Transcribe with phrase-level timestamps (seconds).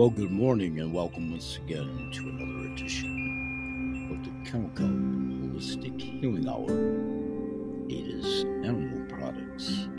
[0.00, 6.48] Well, good morning and welcome once again to another edition of the Chemical Holistic Healing
[6.48, 6.70] Hour.
[7.86, 9.90] It is animal products,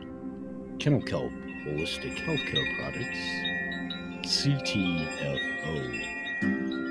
[0.79, 1.31] Kennel Kelp
[1.67, 3.19] Holistic Healthcare Products,
[4.25, 5.75] CTFO,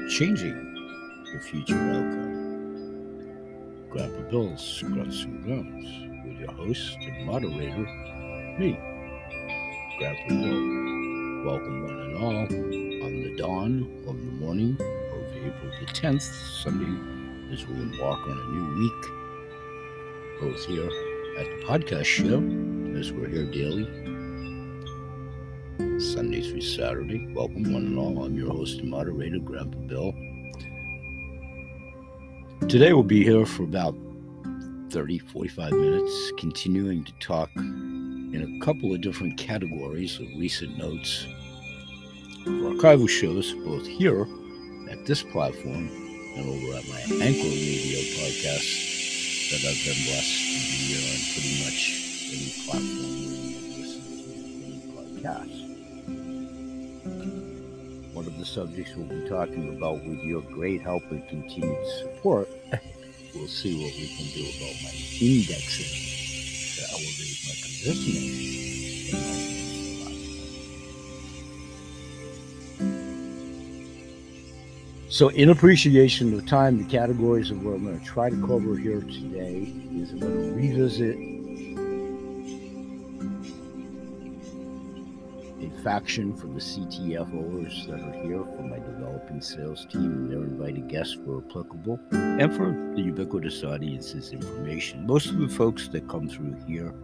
[0.08, 0.54] Changing
[1.32, 2.34] the Future Outcome.
[3.90, 5.90] Grandpa Bill's Grunts and Grunts
[6.24, 7.88] with your host and moderator,
[8.56, 8.78] me,
[9.98, 10.80] Grandpa Bill.
[11.42, 16.20] Welcome, one and all, on the dawn of the morning of April the 10th,
[16.62, 17.00] Sunday,
[17.50, 19.02] as we embark on a new week,
[20.40, 20.90] both here
[21.38, 22.42] at the podcast show,
[22.98, 23.86] as we're here daily,
[25.98, 27.26] Sunday through Saturday.
[27.34, 28.22] Welcome, one and all.
[28.22, 30.12] I'm your host and moderator, Grandpa Bill.
[32.68, 33.96] Today we'll be here for about
[34.90, 41.26] 30, 45 minutes, continuing to talk in a couple of different categories of recent notes
[42.46, 44.26] of archival shows, both here
[44.90, 45.88] at this platform
[46.36, 48.88] and over at my Anchor Radio podcast
[49.50, 51.78] that I've been blessed to be on pretty much
[52.32, 54.30] any platform where you listen to
[54.64, 55.56] any podcast.
[58.14, 62.48] One of the subjects we'll be talking about with your great help and continued support,
[63.34, 65.92] we'll see what we can do about my indexing
[66.76, 68.49] to elevate my positioning.
[75.10, 78.76] So, in appreciation of time, the categories of what I'm going to try to cover
[78.76, 81.16] here today is I'm going to revisit
[85.60, 90.44] a faction for the CTFOers that are here for my developing sales team and their
[90.44, 95.08] invited guests were applicable, and for the ubiquitous audience's information.
[95.08, 96.94] Most of the folks that come through here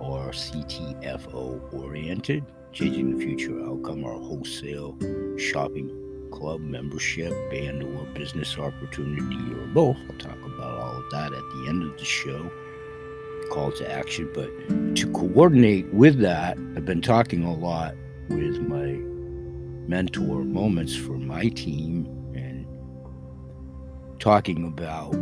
[0.00, 4.96] are CTFO oriented, changing the future outcome, our wholesale
[5.36, 9.96] shopping club membership, band, or business opportunity, or both.
[10.10, 12.50] I'll talk about all of that at the end of the show.
[13.50, 14.30] Call to action.
[14.34, 14.50] But
[14.96, 17.94] to coordinate with that, I've been talking a lot
[18.28, 18.98] with my
[19.88, 22.66] mentor moments for my team and
[24.20, 25.14] talking about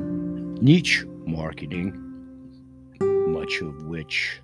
[0.60, 1.92] niche marketing,
[3.00, 4.40] much of which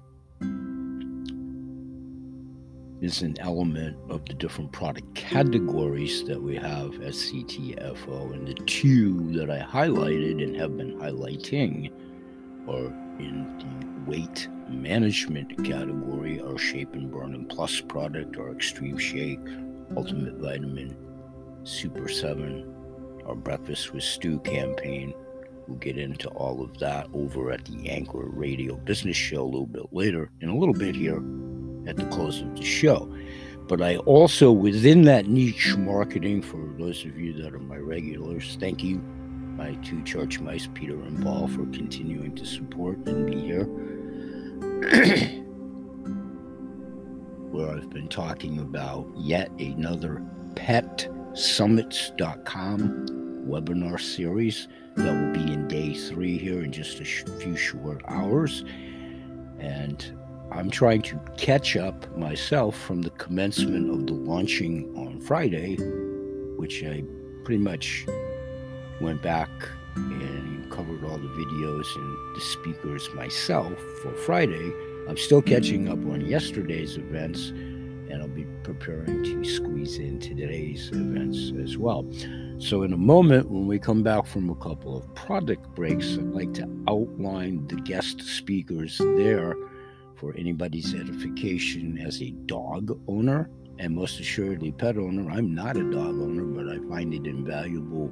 [3.02, 8.32] is an element of the different product categories that we have as CTFO.
[8.32, 11.90] And the two that I highlighted and have been highlighting
[12.68, 12.86] are
[13.18, 19.40] in the weight management category, our Shape and Burn and Plus product, our Extreme Shake,
[19.96, 20.96] Ultimate Vitamin,
[21.64, 25.12] Super 7, our Breakfast with Stew campaign.
[25.66, 29.66] We'll get into all of that over at the Anchor Radio Business Show a little
[29.66, 31.20] bit later, in a little bit here
[31.86, 33.12] at the close of the show.
[33.68, 38.56] But I also, within that niche marketing, for those of you that are my regulars,
[38.60, 39.00] thank you,
[39.56, 43.64] my two church mice, Peter and Paul, for continuing to support and be here.
[47.50, 50.22] Where I've been talking about yet another
[50.54, 53.06] petsummits.com
[53.46, 58.64] webinar series that will be in day three here in just a few short hours.
[59.58, 60.16] And
[60.54, 65.76] I'm trying to catch up myself from the commencement of the launching on Friday,
[66.56, 67.04] which I
[67.42, 68.04] pretty much
[69.00, 69.48] went back
[69.96, 74.72] and covered all the videos and the speakers myself for Friday.
[75.08, 80.90] I'm still catching up on yesterday's events, and I'll be preparing to squeeze in today's
[80.92, 82.06] events as well.
[82.58, 86.24] So, in a moment, when we come back from a couple of product breaks, I'd
[86.24, 89.56] like to outline the guest speakers there
[90.22, 93.50] for anybody's edification as a dog owner
[93.80, 95.28] and most assuredly pet owner.
[95.28, 98.08] I'm not a dog owner, but I find it invaluable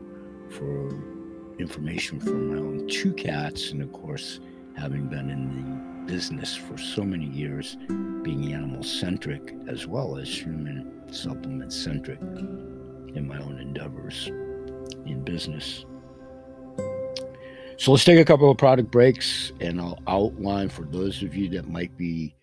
[0.51, 0.89] for
[1.61, 4.41] information from my own two cats, and of course,
[4.77, 7.77] having been in the business for so many years,
[8.23, 14.27] being animal centric as well as human supplement centric in my own endeavors
[15.07, 15.85] in business.
[17.81, 21.49] So let's take a couple of product breaks and I'll outline for those of you
[21.49, 22.35] that might be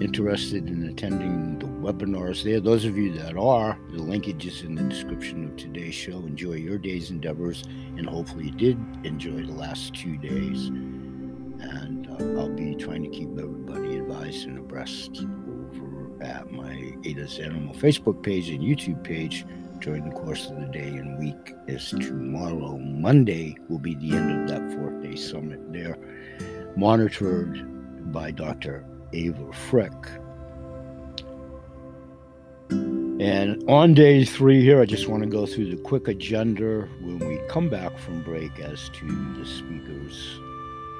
[0.00, 2.60] interested in attending the webinars there.
[2.60, 6.18] Those of you that are, the linkage is in the description of today's show.
[6.18, 10.68] Enjoy your day's endeavors and hopefully you did enjoy the last two days.
[10.68, 15.24] And uh, I'll be trying to keep everybody advised and abreast
[15.74, 19.44] over at my Ada's Animal Facebook page and YouTube page
[19.82, 22.78] during the course of the day and week is tomorrow.
[22.78, 25.98] Monday will be the end of that fourth day summit there,
[26.76, 28.84] monitored by Dr.
[29.12, 29.92] Ava Frick.
[32.70, 37.18] And on day three here, I just want to go through the quick agenda when
[37.18, 39.06] we come back from break as to
[39.38, 40.40] the speakers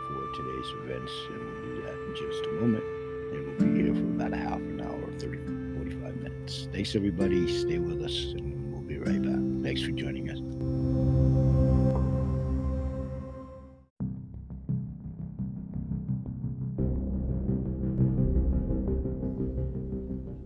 [0.08, 1.12] for today's events.
[1.30, 2.84] And we'll do that in just a moment.
[3.32, 5.38] And we'll be here for about a half an hour, 30,
[5.78, 6.68] 45 minutes.
[6.72, 7.48] Thanks, everybody.
[7.48, 8.34] Stay with us,
[9.04, 9.64] right back.
[9.64, 10.38] Thanks for joining us.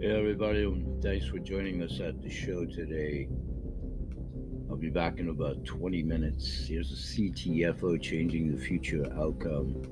[0.00, 0.84] Hey, everybody.
[1.02, 3.28] Thanks for joining us at the show today.
[4.70, 6.66] I'll be back in about 20 minutes.
[6.66, 9.82] Here's a CTFO changing the future outcome.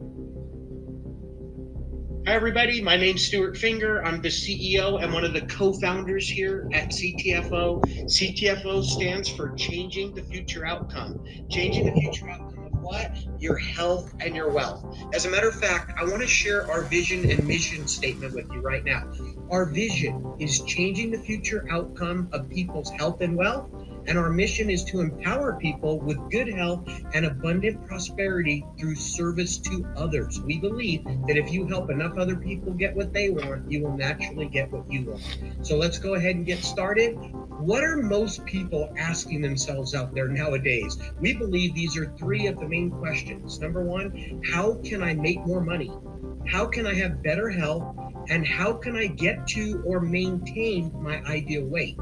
[2.26, 2.80] Hi, everybody.
[2.80, 4.02] My name's Stuart Finger.
[4.02, 7.84] I'm the CEO and one of the co founders here at CTFO.
[8.06, 11.22] CTFO stands for Changing the Future Outcome.
[11.50, 13.12] Changing the Future Outcome of what?
[13.40, 14.86] Your health and your wealth.
[15.12, 18.50] As a matter of fact, I want to share our vision and mission statement with
[18.50, 19.02] you right now.
[19.50, 23.68] Our vision is changing the future outcome of people's health and wealth
[24.06, 29.58] and our mission is to empower people with good health and abundant prosperity through service
[29.58, 30.40] to others.
[30.40, 33.96] We believe that if you help enough other people get what they want, you will
[33.96, 35.22] naturally get what you want.
[35.62, 37.16] So let's go ahead and get started.
[37.58, 40.98] What are most people asking themselves out there nowadays?
[41.20, 43.58] We believe these are three of the main questions.
[43.58, 45.90] Number one, how can I make more money?
[46.46, 47.96] How can I have better health?
[48.28, 51.98] And how can I get to or maintain my ideal weight?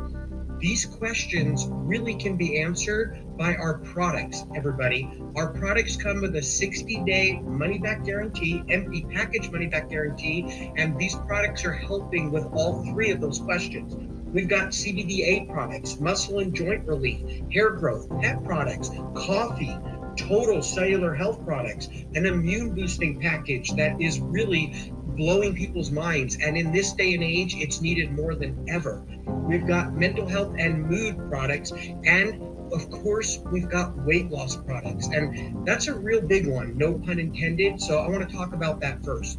[0.63, 5.11] These questions really can be answered by our products, everybody.
[5.35, 10.73] Our products come with a 60 day money back guarantee, empty package money back guarantee,
[10.77, 13.97] and these products are helping with all three of those questions.
[14.33, 19.77] We've got CBDA products, muscle and joint relief, hair growth, pet products, coffee,
[20.17, 26.39] total cellular health products, an immune boosting package that is really blowing people's minds.
[26.43, 29.05] And in this day and age, it's needed more than ever.
[29.27, 31.73] We've got mental health and mood products.
[32.05, 32.43] And
[32.73, 35.09] of course, we've got weight loss products.
[35.09, 37.81] And that's a real big one, no pun intended.
[37.81, 39.39] So I want to talk about that first.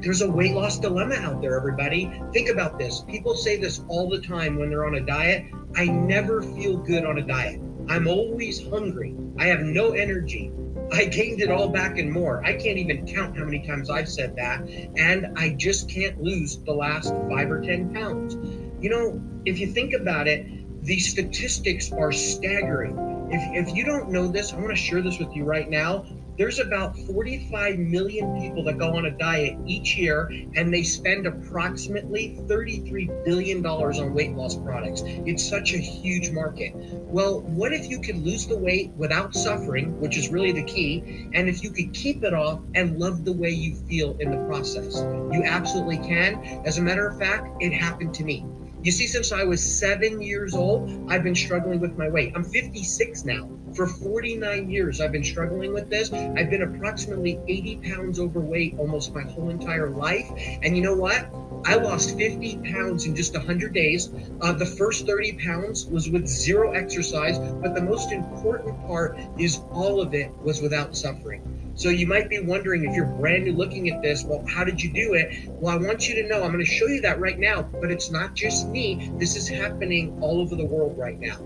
[0.00, 2.20] There's a weight loss dilemma out there, everybody.
[2.32, 3.02] Think about this.
[3.08, 5.46] People say this all the time when they're on a diet.
[5.76, 7.60] I never feel good on a diet.
[7.88, 9.16] I'm always hungry.
[9.38, 10.52] I have no energy.
[10.92, 12.44] I gained it all back and more.
[12.44, 14.62] I can't even count how many times I've said that.
[14.96, 18.34] And I just can't lose the last five or 10 pounds.
[18.80, 20.46] You know, if you think about it,
[20.84, 22.96] the statistics are staggering.
[23.30, 26.06] If, if you don't know this, I want to share this with you right now
[26.38, 31.26] there's about 45 million people that go on a diet each year and they spend
[31.26, 35.02] approximately 33 billion dollars on weight loss products.
[35.04, 36.72] It's such a huge market.
[36.76, 41.28] Well what if you could lose the weight without suffering which is really the key
[41.34, 44.46] and if you could keep it off and love the way you feel in the
[44.46, 44.96] process?
[45.32, 46.36] You absolutely can.
[46.64, 48.46] As a matter of fact it happened to me
[48.82, 52.32] you see, since I was seven years old, I've been struggling with my weight.
[52.36, 53.50] I'm 56 now.
[53.74, 56.12] For 49 years, I've been struggling with this.
[56.12, 60.30] I've been approximately 80 pounds overweight almost my whole entire life.
[60.62, 61.28] And you know what?
[61.64, 64.10] I lost 50 pounds in just 100 days.
[64.40, 69.60] Uh, the first 30 pounds was with zero exercise, but the most important part is
[69.72, 71.57] all of it was without suffering.
[71.78, 74.82] So you might be wondering if you're brand new looking at this, well, how did
[74.82, 75.48] you do it?
[75.48, 77.92] Well, I want you to know, I'm going to show you that right now, but
[77.92, 79.12] it's not just me.
[79.16, 81.38] This is happening all over the world right now.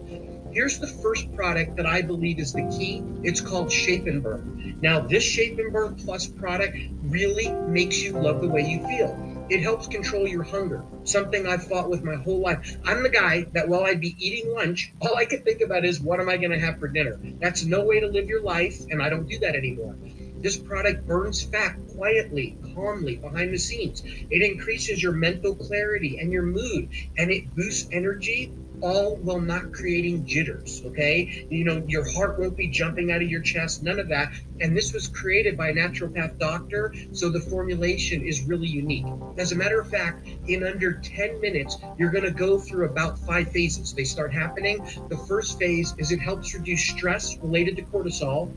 [0.51, 3.03] Here's the first product that I believe is the key.
[3.23, 4.79] It's called Shape and Burn.
[4.81, 9.47] Now, this Shape and Burn Plus product really makes you love the way you feel.
[9.51, 12.79] It helps control your hunger, something I've fought with my whole life.
[12.87, 16.01] I'm the guy that while I'd be eating lunch, all I could think about is
[16.01, 17.19] what am I going to have for dinner?
[17.39, 19.95] That's no way to live your life, and I don't do that anymore.
[20.43, 24.03] This product burns fat quietly, calmly, behind the scenes.
[24.05, 29.73] It increases your mental clarity and your mood, and it boosts energy all while not
[29.73, 30.83] creating jitters.
[30.87, 31.47] Okay.
[31.49, 34.33] You know, your heart won't be jumping out of your chest, none of that.
[34.61, 36.93] And this was created by a naturopath doctor.
[37.13, 39.07] So the formulation is really unique.
[39.39, 43.19] As a matter of fact, in under 10 minutes, you're going to go through about
[43.19, 43.93] five phases.
[43.95, 44.85] They start happening.
[45.09, 48.53] The first phase is it helps reduce stress related to cortisol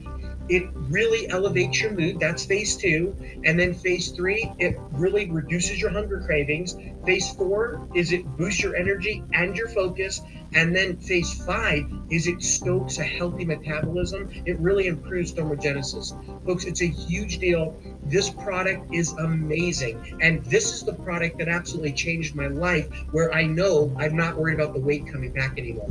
[0.50, 2.20] it really elevates your mood.
[2.20, 3.16] That's phase two.
[3.44, 6.76] And then phase three, it really reduces your hunger cravings.
[7.06, 10.22] Phase four is it boosts your energy and your focus.
[10.54, 14.30] And then phase five is it stokes a healthy metabolism.
[14.46, 16.14] It really improves thermogenesis.
[16.46, 17.76] Folks, it's a huge deal.
[18.06, 20.18] This product is amazing.
[20.22, 24.38] And this is the product that absolutely changed my life where I know I'm not
[24.38, 25.90] worried about the weight coming back anymore.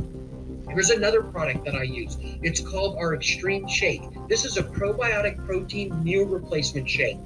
[0.75, 2.17] Here's another product that I use.
[2.41, 4.01] It's called our Extreme Shake.
[4.27, 7.17] This is a probiotic protein meal replacement shake.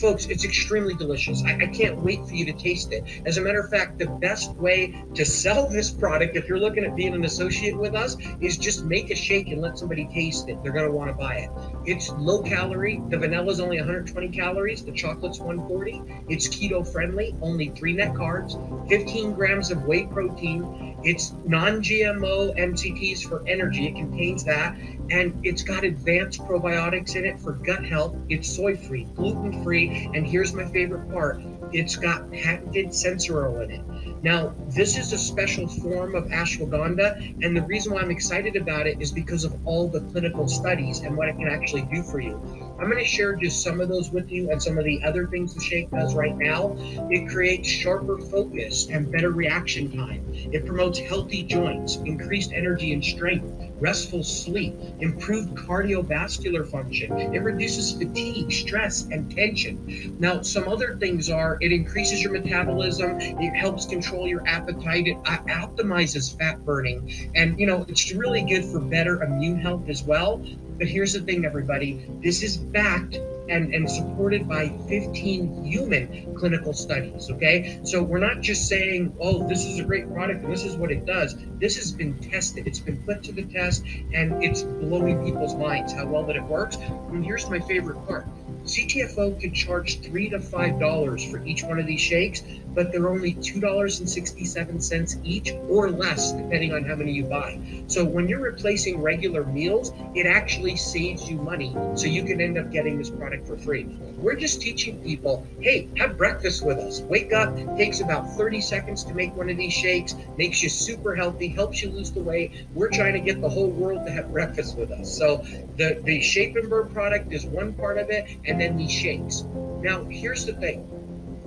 [0.00, 1.44] Folks, it's extremely delicious.
[1.44, 3.04] I, I, can't wait for you to taste it.
[3.24, 6.84] As a matter of fact, the best way to sell this product, if you're looking
[6.84, 10.48] at being an associate with us, is just make a shake and let somebody taste
[10.48, 10.60] it.
[10.64, 11.50] They're going to want to buy it.
[11.88, 13.00] It's low calorie.
[13.08, 14.84] The vanilla is only 120 calories.
[14.84, 16.02] The chocolate's 140.
[16.28, 18.52] It's keto friendly, only three net carbs,
[18.90, 20.98] 15 grams of whey protein.
[21.02, 23.86] It's non GMO MCTs for energy.
[23.86, 24.76] It contains that.
[25.08, 28.14] And it's got advanced probiotics in it for gut health.
[28.28, 30.10] It's soy free, gluten free.
[30.12, 31.40] And here's my favorite part
[31.72, 33.80] it's got patented Sensoril in it.
[34.22, 38.86] Now, this is a special form of ashwagandha, and the reason why I'm excited about
[38.86, 42.20] it is because of all the clinical studies and what it can actually do for
[42.20, 42.67] you.
[42.80, 45.26] I'm going to share just some of those with you and some of the other
[45.26, 46.76] things the shake does right now.
[47.10, 50.24] It creates sharper focus and better reaction time.
[50.52, 57.12] It promotes healthy joints, increased energy and strength, restful sleep, improved cardiovascular function.
[57.34, 60.16] It reduces fatigue, stress, and tension.
[60.20, 65.16] Now, some other things are it increases your metabolism, it helps control your appetite, it
[65.26, 70.04] uh, optimizes fat burning, and you know, it's really good for better immune health as
[70.04, 70.44] well.
[70.78, 73.18] But here's the thing, everybody this is backed
[73.48, 77.30] and, and supported by 15 human clinical studies.
[77.30, 77.80] Okay.
[77.82, 80.90] So we're not just saying, oh, this is a great product and this is what
[80.90, 81.36] it does.
[81.58, 85.92] This has been tested, it's been put to the test, and it's blowing people's minds
[85.92, 86.76] how well that it works.
[86.76, 88.26] And here's my favorite part
[88.64, 92.42] CTFO could charge three to five dollars for each one of these shakes,
[92.78, 97.10] but they're only two dollars and sixty-seven cents each, or less, depending on how many
[97.10, 97.58] you buy.
[97.88, 102.56] So when you're replacing regular meals, it actually saves you money, so you can end
[102.56, 103.82] up getting this product for free.
[104.16, 107.00] We're just teaching people, hey, have breakfast with us.
[107.00, 111.16] Wake up, takes about 30 seconds to make one of these shakes, makes you super
[111.16, 112.64] healthy, helps you lose the weight.
[112.74, 115.12] We're trying to get the whole world to have breakfast with us.
[115.12, 115.44] So
[115.78, 119.42] the the Shape and Burn product is one part of it, and then these shakes.
[119.82, 120.97] Now, here's the thing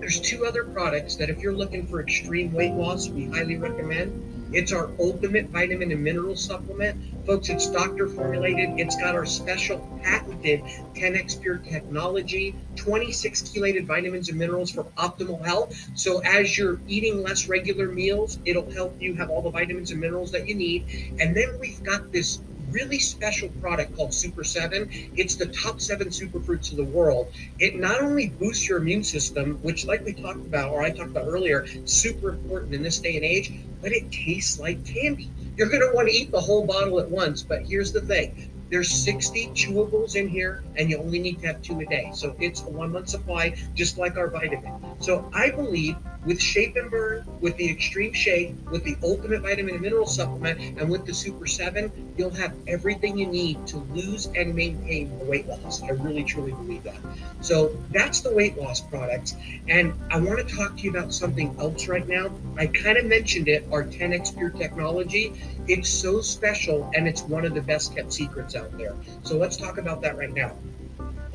[0.02, 4.28] there's two other products that, if you're looking for extreme weight loss, we highly recommend.
[4.52, 7.00] It's our ultimate vitamin and mineral supplement.
[7.26, 8.80] Folks, it's doctor formulated.
[8.80, 10.62] It's got our special patented
[10.96, 15.74] 10x Pure technology, 26 chelated vitamins and minerals for optimal health.
[15.96, 20.02] So, as you're eating less regular meals, it'll help you have all the vitamins and
[20.02, 21.16] minerals that you need.
[21.20, 22.42] And then we've got this
[22.72, 24.90] really special product called Super 7.
[25.16, 27.32] It's the top seven superfruits of the world.
[27.60, 31.12] It not only boosts your immune system, which, like we talked about, or I talked
[31.12, 35.30] about earlier, super important in this day and age, but it tastes like candy.
[35.58, 37.44] You're going to want to eat the whole bottle at once.
[37.44, 41.62] But here's the thing there's 60 chewables in here, and you only need to have
[41.62, 42.10] two a day.
[42.14, 44.74] So it's a one month supply, just like our vitamin.
[45.02, 49.76] So I believe with Shape and Burn, with the Extreme Shake, with the Ultimate Vitamin
[49.76, 54.28] and Mineral Supplement, and with the Super 7, you'll have everything you need to lose
[54.36, 55.82] and maintain weight loss.
[55.82, 56.98] I really, truly believe that.
[57.42, 59.36] So that's the weight loss products.
[59.68, 62.30] And I want to talk to you about something else right now.
[62.58, 65.34] I kind of mentioned it, our 10x Pure technology.
[65.68, 68.96] It's so special, and it's one of the best kept secrets out there.
[69.24, 70.56] So let's talk about that right now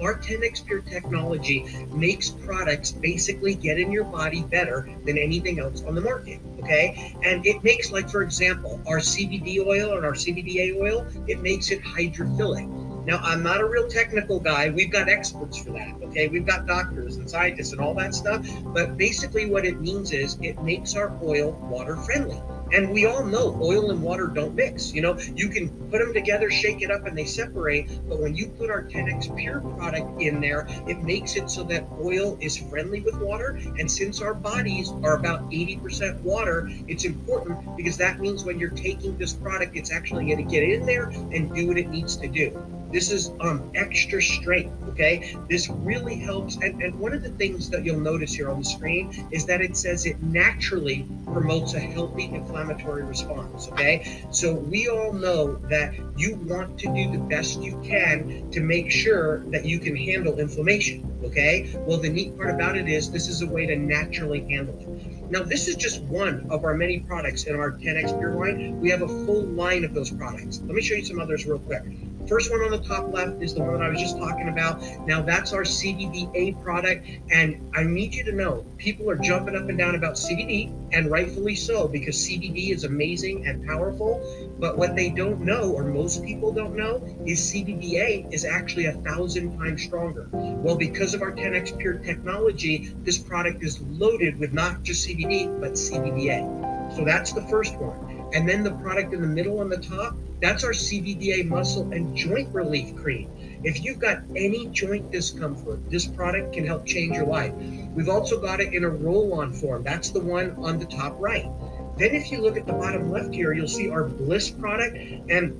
[0.00, 5.82] our 10x Pure technology makes products basically get in your body better than anything else
[5.84, 6.40] on the market.
[6.60, 7.14] Okay.
[7.22, 11.70] And it makes, like, for example, our CBD oil and our CBDA oil, it makes
[11.70, 12.66] it hydrophilic.
[13.06, 14.70] Now, I'm not a real technical guy.
[14.70, 15.94] We've got experts for that.
[16.02, 16.28] Okay.
[16.28, 18.46] We've got doctors and scientists and all that stuff.
[18.64, 22.42] But basically, what it means is it makes our oil water friendly.
[22.72, 24.92] And we all know oil and water don't mix.
[24.92, 27.88] You know, you can put them together, shake it up, and they separate.
[28.08, 31.86] But when you put our 10x Pure product in there, it makes it so that
[32.02, 33.58] oil is friendly with water.
[33.78, 38.70] And since our bodies are about 80% water, it's important because that means when you're
[38.70, 42.16] taking this product, it's actually going to get in there and do what it needs
[42.16, 42.75] to do.
[42.92, 45.36] This is um, extra strength, okay?
[45.48, 46.56] This really helps.
[46.56, 49.60] And, and one of the things that you'll notice here on the screen is that
[49.60, 54.24] it says it naturally promotes a healthy inflammatory response, okay?
[54.30, 58.90] So we all know that you want to do the best you can to make
[58.90, 61.74] sure that you can handle inflammation, okay?
[61.80, 65.30] Well, the neat part about it is this is a way to naturally handle it.
[65.30, 68.80] Now, this is just one of our many products in our 10X Pure line.
[68.80, 70.60] We have a full line of those products.
[70.64, 71.82] Let me show you some others real quick.
[72.28, 74.82] First one on the top left is the one that I was just talking about.
[75.06, 77.06] Now that's our CBDA product.
[77.30, 81.10] And I need you to know people are jumping up and down about CBD, and
[81.10, 84.20] rightfully so, because CBD is amazing and powerful.
[84.58, 88.92] But what they don't know, or most people don't know, is CBDA is actually a
[88.92, 90.28] thousand times stronger.
[90.32, 95.60] Well, because of our 10x Pure technology, this product is loaded with not just CBD,
[95.60, 96.96] but CBDA.
[96.96, 98.05] So that's the first one.
[98.32, 102.14] And then the product in the middle on the top, that's our CBDA muscle and
[102.16, 103.30] joint relief cream.
[103.64, 107.54] If you've got any joint discomfort, this product can help change your life.
[107.94, 109.82] We've also got it in a roll on form.
[109.82, 111.48] That's the one on the top right.
[111.96, 114.96] Then, if you look at the bottom left here, you'll see our Bliss product.
[115.30, 115.58] And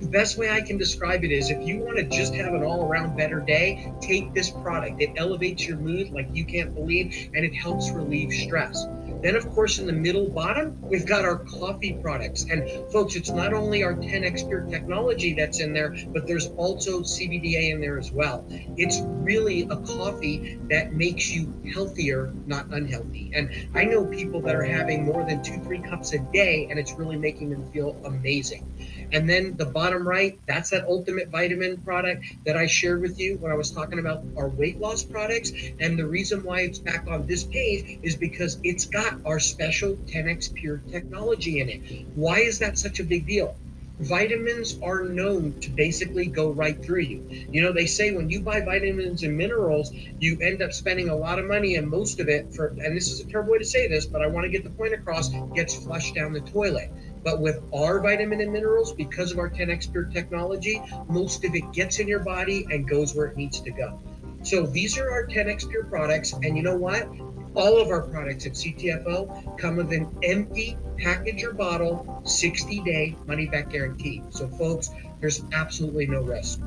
[0.00, 2.62] the best way I can describe it is if you want to just have an
[2.62, 5.00] all around better day, take this product.
[5.00, 8.86] It elevates your mood like you can't believe, and it helps relieve stress.
[9.22, 12.44] Then, of course, in the middle bottom, we've got our coffee products.
[12.50, 17.00] And folks, it's not only our 10x Pure technology that's in there, but there's also
[17.00, 18.44] CBDA in there as well.
[18.76, 23.30] It's really a coffee that makes you healthier, not unhealthy.
[23.34, 26.78] And I know people that are having more than two, three cups a day, and
[26.78, 29.01] it's really making them feel amazing.
[29.12, 33.36] And then the bottom right, that's that ultimate vitamin product that I shared with you
[33.38, 35.52] when I was talking about our weight loss products.
[35.80, 39.96] And the reason why it's back on this page is because it's got our special
[40.06, 42.06] 10x Pure technology in it.
[42.14, 43.56] Why is that such a big deal?
[44.02, 47.46] vitamins are known to basically go right through you.
[47.50, 51.14] You know, they say when you buy vitamins and minerals, you end up spending a
[51.14, 53.64] lot of money, and most of it for, and this is a terrible way to
[53.64, 56.90] say this, but I want to get the point across, gets flushed down the toilet.
[57.24, 61.72] But with our vitamin and minerals, because of our 10x Pure technology, most of it
[61.72, 64.00] gets in your body and goes where it needs to go.
[64.42, 66.32] So these are our 10x Pure products.
[66.32, 67.08] And you know what?
[67.54, 73.16] All of our products at CTFO come with an empty package or bottle 60 day
[73.26, 74.22] money back guarantee.
[74.30, 76.60] So, folks, there's absolutely no risk.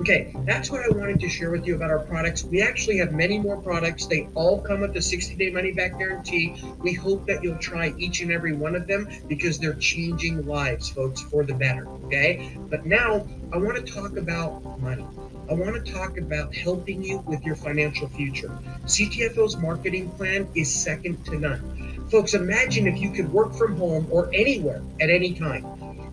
[0.00, 2.44] Okay, that's what I wanted to share with you about our products.
[2.44, 4.06] We actually have many more products.
[4.06, 6.54] They all come with a 60 day money back guarantee.
[6.78, 10.88] We hope that you'll try each and every one of them because they're changing lives,
[10.88, 11.88] folks, for the better.
[12.06, 15.04] Okay, but now I want to talk about money.
[15.50, 18.56] I want to talk about helping you with your financial future.
[18.84, 22.06] CTFO's marketing plan is second to none.
[22.08, 25.66] Folks, imagine if you could work from home or anywhere at any time.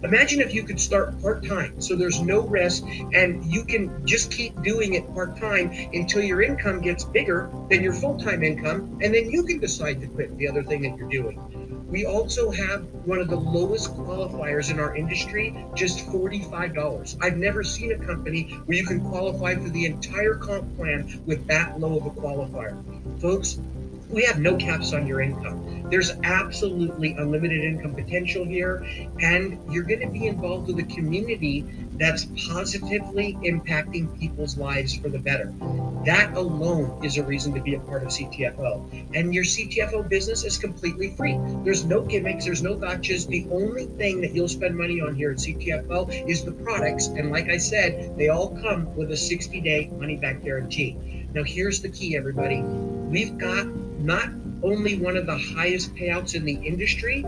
[0.06, 2.84] Imagine if you could start part time so there's no risk
[3.14, 7.82] and you can just keep doing it part time until your income gets bigger than
[7.82, 10.96] your full time income, and then you can decide to quit the other thing that
[10.96, 11.42] you're doing.
[11.90, 17.18] We also have one of the lowest qualifiers in our industry, just $45.
[17.24, 21.48] I've never seen a company where you can qualify for the entire comp plan with
[21.48, 22.80] that low of a qualifier.
[23.20, 23.58] Folks,
[24.12, 25.75] we have no caps on your income.
[25.90, 28.86] There's absolutely unlimited income potential here,
[29.22, 35.10] and you're going to be involved with a community that's positively impacting people's lives for
[35.10, 35.54] the better.
[36.06, 39.08] That alone is a reason to be a part of CTFO.
[39.16, 41.40] And your CTFO business is completely free.
[41.64, 43.28] There's no gimmicks, there's no gotchas.
[43.28, 47.08] The only thing that you'll spend money on here at CTFO is the products.
[47.08, 51.26] And like I said, they all come with a 60 day money back guarantee.
[51.34, 52.62] Now, here's the key, everybody.
[52.62, 53.68] We've got
[54.00, 54.30] not
[54.64, 57.22] only one of the highest payouts in the industry,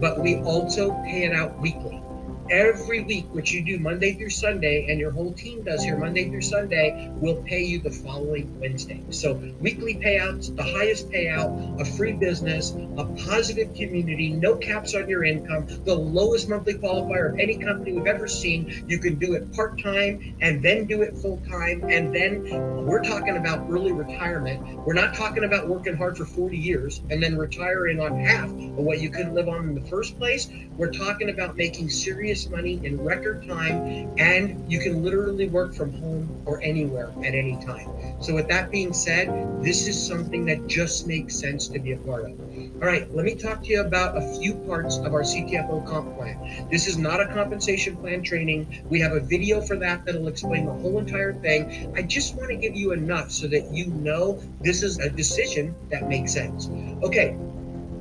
[0.00, 2.02] but we also pay it out weekly
[2.50, 6.28] every week, which you do Monday through Sunday, and your whole team does here Monday
[6.28, 9.00] through Sunday, will pay you the following Wednesday.
[9.10, 15.08] So, weekly payouts, the highest payout, a free business, a positive community, no caps on
[15.08, 18.84] your income, the lowest monthly qualifier of any company we've ever seen.
[18.88, 21.84] You can do it part time and then do it full time.
[21.88, 22.44] And then
[22.84, 24.60] we're talking about early retirement.
[24.84, 28.84] We're not talking about working hard for 40 years and then retiring on half of
[28.84, 30.48] what you couldn't live on in the first place.
[30.76, 35.92] We're talking about making serious money in record time, and you can literally work from
[35.92, 37.88] home or anywhere at any time.
[38.22, 39.28] So, with that being said,
[39.62, 42.40] this is something that just makes sense to be a part of.
[42.40, 46.16] All right, let me talk to you about a few parts of our CTFO comp
[46.16, 46.68] plan.
[46.70, 48.82] This is not a compensation plan training.
[48.88, 51.92] We have a video for that that'll explain the whole entire thing.
[51.96, 55.74] I just want to give you enough so that you know this is a decision
[55.90, 56.68] that makes sense.
[57.02, 57.36] Okay,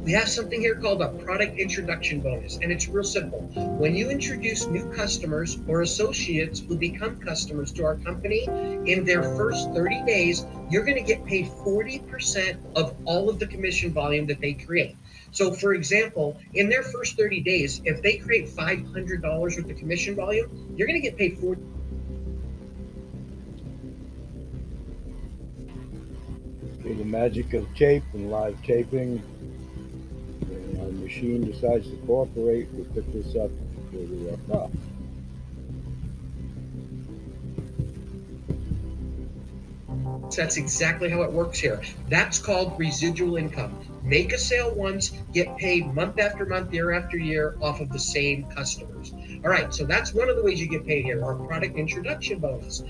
[0.09, 3.41] we have something here called a product introduction bonus, and it's real simple.
[3.77, 8.45] When you introduce new customers or associates who become customers to our company
[8.87, 13.45] in their first 30 days, you're going to get paid 40% of all of the
[13.45, 14.97] commission volume that they create.
[15.29, 20.15] So, for example, in their first 30 days, if they create $500 worth of commission
[20.15, 21.61] volume, you're going to get paid 40
[26.97, 29.21] the magic of tape and live taping
[30.81, 33.51] our machine decides to cooperate, we pick this up
[33.91, 34.55] where we left ah.
[34.55, 34.71] off.
[40.35, 41.81] That's exactly how it works here.
[42.07, 43.75] That's called residual income.
[44.03, 47.99] Make a sale once, get paid month after month, year after year off of the
[47.99, 49.13] same customers.
[49.43, 52.39] All right, so that's one of the ways you get paid here, our product introduction
[52.39, 52.83] bonus.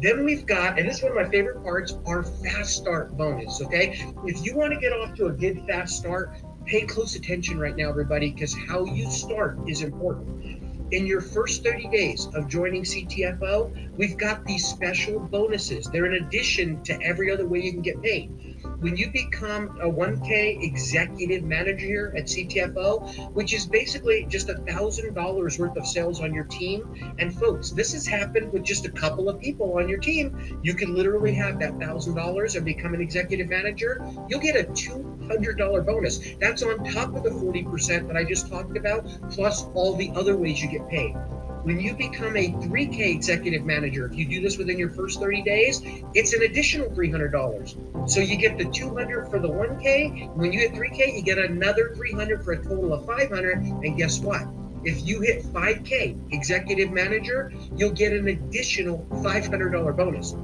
[0.00, 3.60] Then we've got, and this is one of my favorite parts, our fast start bonus.
[3.62, 4.04] Okay.
[4.24, 6.32] If you want to get off to a good fast start,
[6.66, 10.64] pay close attention right now, everybody, because how you start is important.
[10.92, 15.86] In your first 30 days of joining CTFO, we've got these special bonuses.
[15.86, 19.88] They're in addition to every other way you can get paid when you become a
[19.88, 25.86] 1K executive manager here at CTFO, which is basically just a thousand dollars worth of
[25.86, 27.14] sales on your team.
[27.18, 30.60] And folks, this has happened with just a couple of people on your team.
[30.62, 34.04] You can literally have that thousand dollars and become an executive manager.
[34.28, 36.20] You'll get a $200 bonus.
[36.40, 40.36] That's on top of the 40% that I just talked about, plus all the other
[40.36, 41.16] ways you get paid.
[41.66, 45.42] When you become a 3K executive manager, if you do this within your first 30
[45.42, 45.82] days,
[46.14, 48.08] it's an additional $300.
[48.08, 50.32] So you get the 200 for the 1K.
[50.36, 53.58] When you hit 3K, you get another 300 for a total of 500.
[53.58, 54.46] And guess what?
[54.84, 60.36] If you hit 5K executive manager, you'll get an additional $500 bonus.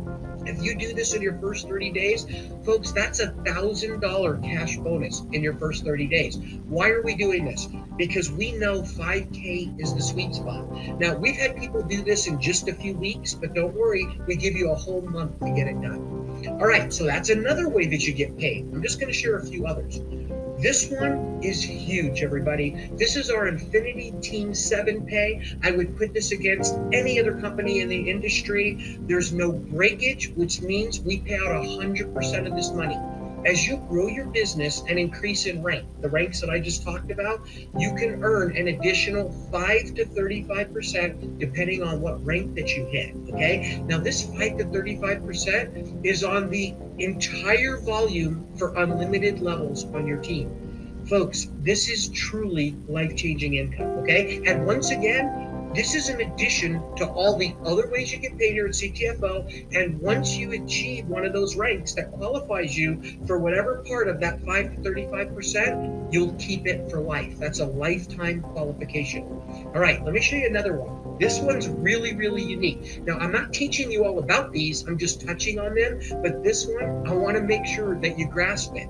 [0.46, 2.26] If you do this in your first 30 days,
[2.64, 6.38] folks, that's a thousand dollar cash bonus in your first 30 days.
[6.66, 7.68] Why are we doing this?
[7.96, 10.70] Because we know 5K is the sweet spot.
[10.98, 14.37] Now, we've had people do this in just a few weeks, but don't worry, we
[14.37, 16.22] give you a whole month to get it done.
[16.48, 18.64] All right, so that's another way that you get paid.
[18.72, 20.00] I'm just going to share a few others.
[20.62, 22.88] This one is huge, everybody.
[22.92, 25.42] This is our Infinity Team 7 pay.
[25.64, 28.96] I would put this against any other company in the industry.
[29.09, 32.96] There's no breakage, which means we pay out 100% of this money.
[33.44, 37.11] As you grow your business and increase in rank, the ranks that I just talked
[37.11, 37.40] about,
[37.76, 43.16] you can earn an additional 5 to 35% depending on what rank that you hit.
[43.31, 43.83] Okay.
[43.87, 50.18] Now, this 5 to 35% is on the entire volume for unlimited levels on your
[50.18, 51.02] team.
[51.09, 53.88] Folks, this is truly life changing income.
[54.02, 54.40] Okay.
[54.46, 58.52] And once again, this is in addition to all the other ways you get paid
[58.52, 59.74] here at CTFO.
[59.74, 64.20] And once you achieve one of those ranks that qualifies you for whatever part of
[64.20, 67.38] that 5 to 35%, you'll keep it for life.
[67.38, 69.24] That's a lifetime qualification.
[69.74, 71.18] All right, let me show you another one.
[71.18, 73.02] This one's really, really unique.
[73.06, 76.00] Now, I'm not teaching you all about these, I'm just touching on them.
[76.22, 78.88] But this one, I want to make sure that you grasp it.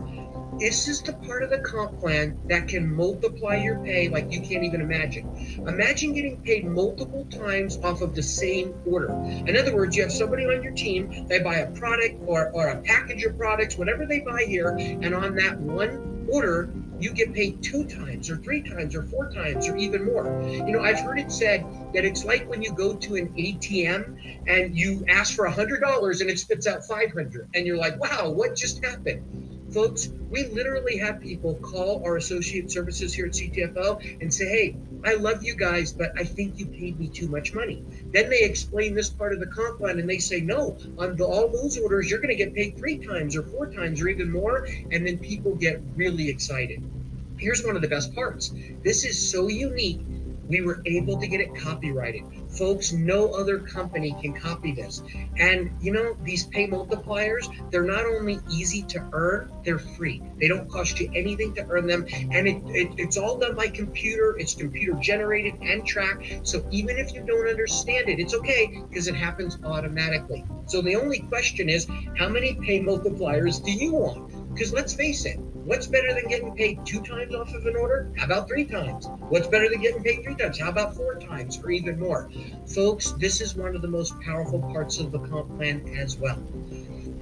[0.59, 4.41] This is the part of the comp plan that can multiply your pay like you
[4.41, 5.27] can't even imagine.
[5.67, 9.11] Imagine getting paid multiple times off of the same order.
[9.47, 12.69] In other words, you have somebody on your team, they buy a product or, or
[12.69, 17.33] a package of products, whatever they buy here, and on that one order, you get
[17.33, 20.27] paid two times or three times or four times or even more.
[20.49, 24.47] You know, I've heard it said that it's like when you go to an ATM
[24.47, 27.99] and you ask for a hundred dollars and it spits out 500 and you're like,
[27.99, 29.62] wow, what just happened?
[29.73, 34.77] Folks, we literally have people call our associate services here at CTFO and say, hey,
[35.03, 37.83] I love you guys, but I think you paid me too much money.
[38.13, 41.25] Then they explain this part of the comp plan and they say, no, on the,
[41.25, 44.31] all those orders, you're going to get paid three times or four times or even
[44.31, 44.67] more.
[44.91, 46.83] And then people get really excited.
[47.39, 50.03] Here's one of the best parts this is so unique
[50.49, 52.25] we were able to get it copyrighted.
[52.53, 55.03] Folks, no other company can copy this.
[55.39, 60.23] And you know, these pay multipliers, they're not only easy to earn, they're free.
[60.39, 62.07] They don't cost you anything to earn them.
[62.13, 66.47] And it, it, it's all done by computer, it's computer generated and tracked.
[66.47, 70.45] So even if you don't understand it, it's okay because it happens automatically.
[70.67, 71.87] So the only question is,
[72.17, 74.55] how many pay multipliers do you want?
[74.55, 75.39] Because let's face it,
[75.73, 78.13] What's better than getting paid two times off of an order?
[78.19, 79.09] How about three times?
[79.31, 80.61] What's better than getting paid three times?
[80.61, 82.31] How about four times or even more?
[82.67, 86.37] Folks, this is one of the most powerful parts of the comp plan as well.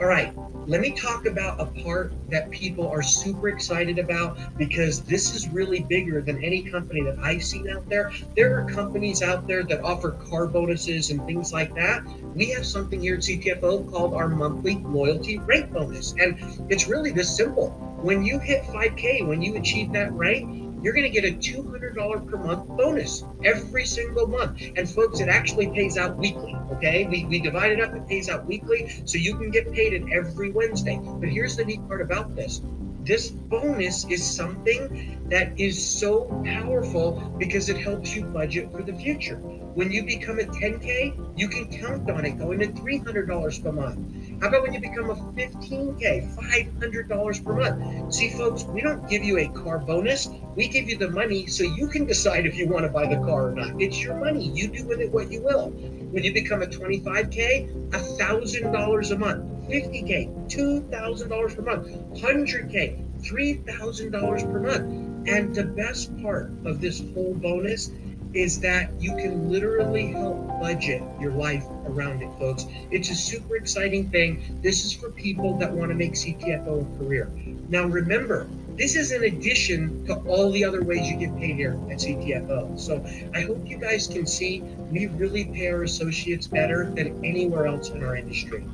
[0.01, 0.33] All right,
[0.67, 5.47] let me talk about a part that people are super excited about because this is
[5.51, 8.11] really bigger than any company that I've seen out there.
[8.35, 12.03] There are companies out there that offer car bonuses and things like that.
[12.35, 16.15] We have something here at CTFO called our monthly loyalty rank bonus.
[16.19, 16.39] And
[16.71, 17.69] it's really this simple
[18.01, 22.31] when you hit 5K, when you achieve that rank, you're going to get a $200
[22.31, 24.61] per month bonus every single month.
[24.77, 26.57] And folks, it actually pays out weekly.
[26.73, 27.07] Okay.
[27.07, 29.03] We, we divide it up, it pays out weekly.
[29.05, 31.01] So you can get paid it every Wednesday.
[31.03, 32.62] But here's the neat part about this
[33.03, 38.93] this bonus is something that is so powerful because it helps you budget for the
[38.93, 39.37] future.
[39.75, 44.20] When you become a 10K, you can count on it going to $300 per month.
[44.40, 48.14] How about when you become a 15K, $500 per month?
[48.14, 50.31] See, folks, we don't give you a car bonus.
[50.57, 53.18] We give you the money so you can decide if you want to buy the
[53.18, 53.79] car or not.
[53.79, 54.48] It's your money.
[54.48, 55.68] You do with it what you will.
[55.68, 59.68] When you become a 25K, $1,000 a month.
[59.68, 61.87] 50K, $2,000 per month.
[62.18, 65.29] 100K, $3,000 per month.
[65.29, 67.90] And the best part of this whole bonus
[68.35, 72.66] is that you can literally help budget your life around it, folks.
[72.90, 74.59] It's a super exciting thing.
[74.62, 77.31] This is for people that want to make CTFO a career.
[77.69, 78.47] Now, remember,
[78.81, 82.81] This is in addition to all the other ways you get paid here at CTFO.
[82.81, 87.66] So I hope you guys can see we really pay our associates better than anywhere
[87.66, 88.64] else in our industry.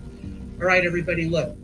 [0.60, 1.56] All right, everybody, look,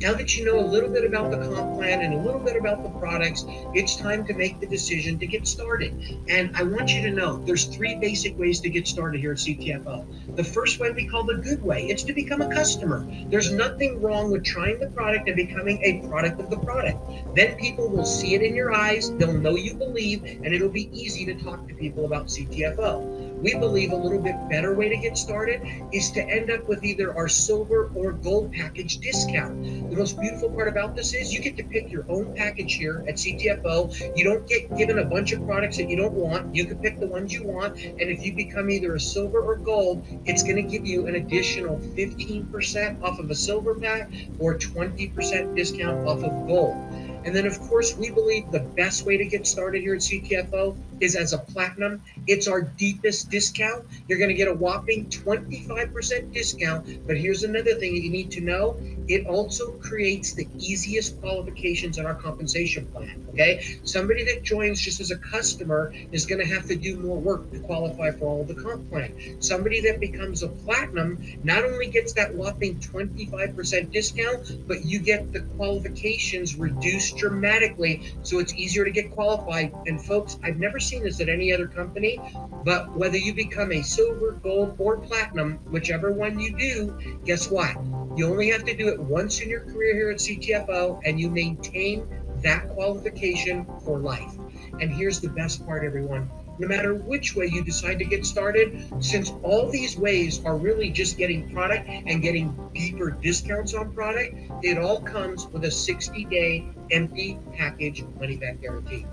[0.00, 2.56] now that you know a little bit about the comp plan and a little bit
[2.56, 5.92] about the products, it's time to make the decision to get started.
[6.28, 9.38] And I want you to know there's three basic ways to get started here at
[9.38, 10.36] CTFO.
[10.36, 11.86] The first way we call the good way.
[11.86, 13.06] It's to become a customer.
[13.26, 16.98] There's nothing wrong with trying the product and becoming a product of the product.
[17.36, 20.88] Then people will see it in your eyes, they'll know you believe, and it'll be
[20.98, 23.29] easy to talk to people about CTFO.
[23.40, 26.84] We believe a little bit better way to get started is to end up with
[26.84, 29.90] either our silver or gold package discount.
[29.90, 33.02] The most beautiful part about this is you get to pick your own package here
[33.08, 34.16] at CTFO.
[34.16, 36.54] You don't get given a bunch of products that you don't want.
[36.54, 37.76] You can pick the ones you want.
[37.78, 41.14] And if you become either a silver or gold, it's going to give you an
[41.14, 46.76] additional 15% off of a silver pack or 20% discount off of gold.
[47.24, 50.74] And then, of course, we believe the best way to get started here at CTFO
[51.00, 52.02] is as a platinum.
[52.26, 53.84] It's our deepest discount.
[54.08, 57.06] You're going to get a whopping 25% discount.
[57.06, 58.76] But here's another thing you need to know
[59.08, 63.26] it also creates the easiest qualifications in our compensation plan.
[63.30, 63.78] Okay.
[63.84, 67.50] Somebody that joins just as a customer is going to have to do more work
[67.52, 69.36] to qualify for all the comp plan.
[69.40, 75.32] Somebody that becomes a platinum not only gets that whopping 25% discount, but you get
[75.32, 78.14] the qualifications reduced dramatically.
[78.22, 79.72] So it's easier to get qualified.
[79.86, 82.20] And folks, I've never seen this at any other company,
[82.64, 87.76] but whether you become a silver, gold, or platinum, whichever one you do, guess what?
[88.16, 91.30] You only have to do it once in your career here at CTFO and you
[91.30, 92.08] maintain
[92.42, 94.34] that qualification for life.
[94.80, 96.28] And here's the best part, everyone.
[96.58, 100.90] No matter which way you decide to get started, since all these ways are really
[100.90, 106.24] just getting product and getting deeper discounts on product, it all comes with a 60
[106.26, 109.06] day empty package money back guarantee.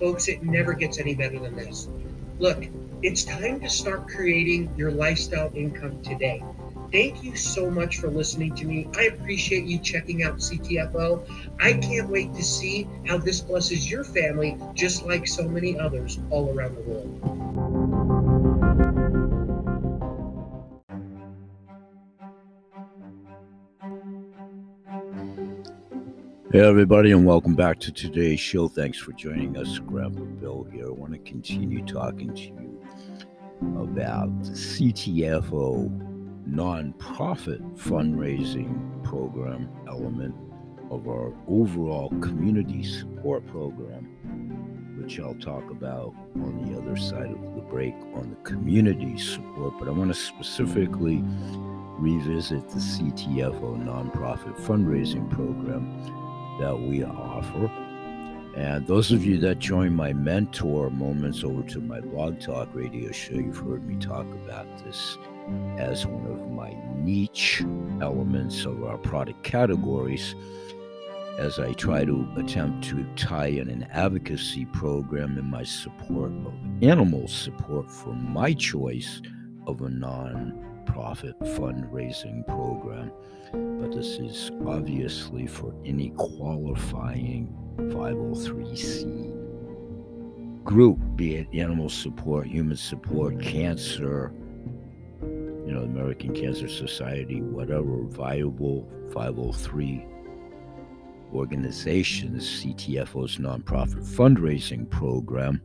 [0.00, 1.88] Folks, it never gets any better than this.
[2.38, 2.66] Look,
[3.02, 6.42] it's time to start creating your lifestyle income today.
[6.90, 8.88] Thank you so much for listening to me.
[8.96, 11.22] I appreciate you checking out CTFO.
[11.60, 16.18] I can't wait to see how this blesses your family, just like so many others
[16.30, 17.79] all around the world.
[26.52, 28.66] Hey, everybody, and welcome back to today's show.
[28.66, 29.78] Thanks for joining us.
[29.78, 30.88] Grandpa Bill here.
[30.88, 32.82] I want to continue talking to you
[33.80, 40.34] about the CTFO nonprofit fundraising program element
[40.90, 47.54] of our overall community support program, which I'll talk about on the other side of
[47.54, 49.74] the break on the community support.
[49.78, 51.22] But I want to specifically
[52.00, 56.19] revisit the CTFO nonprofit fundraising program
[56.60, 57.70] that we offer.
[58.56, 63.10] And those of you that join my mentor moments over to my blog talk radio
[63.12, 65.16] show, you've heard me talk about this
[65.78, 67.62] as one of my niche
[68.00, 70.34] elements of our product categories
[71.38, 76.52] as I try to attempt to tie in an advocacy program in my support of
[76.82, 79.22] animal support for my choice
[79.66, 79.88] of a
[80.80, 83.12] non-profit fundraising program.
[83.52, 89.36] But this is obviously for any qualifying 503c
[90.64, 94.32] group, be it animal support, human support, cancer,
[95.22, 100.06] you know, American Cancer Society, whatever viable 503
[101.34, 105.62] organizations, CTFO's nonprofit fundraising program.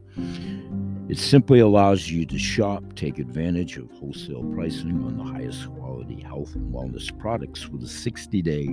[1.07, 6.21] It simply allows you to shop, take advantage of wholesale pricing on the highest quality
[6.21, 8.67] health and wellness products with a 60 day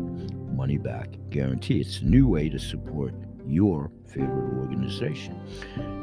[0.54, 1.80] money back guarantee.
[1.80, 3.14] It's a new way to support
[3.46, 5.38] your favorite organization.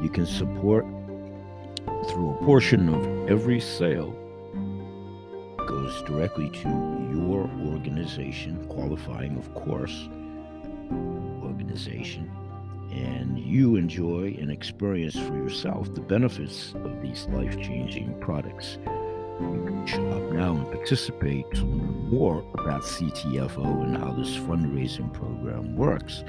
[0.02, 0.86] You can support
[2.10, 4.15] through a portion of every sale
[5.69, 6.67] goes directly to
[7.13, 10.10] your organization, qualifying, of course,
[11.69, 12.32] organization,
[12.91, 18.77] and you enjoy and experience for yourself the benefits of these life changing products.
[19.39, 25.13] You can shop now and participate to learn more about CTFO and how this fundraising
[25.13, 26.23] program works.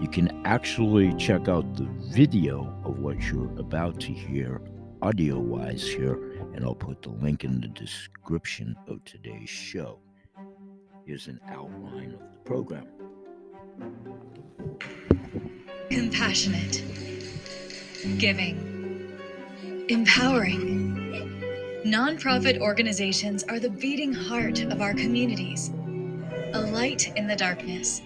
[0.00, 4.60] You can actually check out the video of what you're about to hear
[5.02, 6.14] audio wise here
[6.54, 9.98] and I'll put the link in the description of today's show.
[11.06, 12.86] Here's an outline of the program.
[15.90, 16.82] Compassionate,
[18.18, 19.16] giving,
[19.88, 20.92] empowering.
[21.84, 25.70] Nonprofit organizations are the beating heart of our communities,
[26.52, 28.00] a light in the darkness,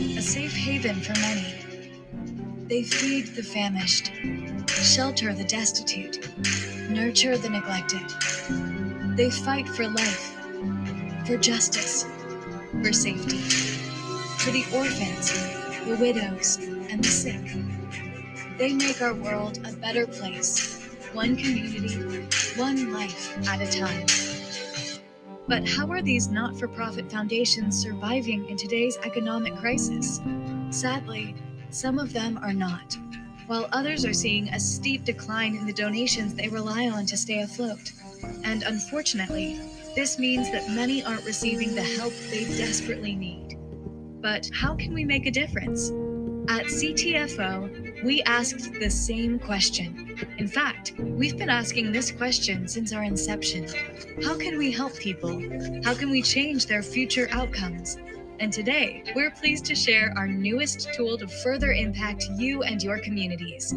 [0.00, 1.54] a safe haven for many.
[2.68, 4.12] They feed the famished,
[4.68, 6.30] shelter the destitute,
[6.90, 9.16] nurture the neglected.
[9.16, 10.36] They fight for life,
[11.26, 12.06] for justice,
[12.82, 13.67] for safety,
[14.38, 15.32] for the orphans,
[15.84, 16.58] the widows,
[16.90, 17.42] and the sick.
[18.56, 24.06] They make our world a better place, one community, one life at a time.
[25.48, 30.20] But how are these not for profit foundations surviving in today's economic crisis?
[30.70, 31.34] Sadly,
[31.70, 32.96] some of them are not,
[33.46, 37.40] while others are seeing a steep decline in the donations they rely on to stay
[37.40, 37.92] afloat.
[38.44, 39.58] And unfortunately,
[39.94, 43.47] this means that many aren't receiving the help they desperately need.
[44.20, 45.90] But how can we make a difference?
[46.50, 50.16] At CTFO, we asked the same question.
[50.38, 53.68] In fact, we've been asking this question since our inception.
[54.24, 55.40] How can we help people?
[55.84, 57.96] How can we change their future outcomes?
[58.40, 62.98] And today, we're pleased to share our newest tool to further impact you and your
[63.00, 63.72] communities.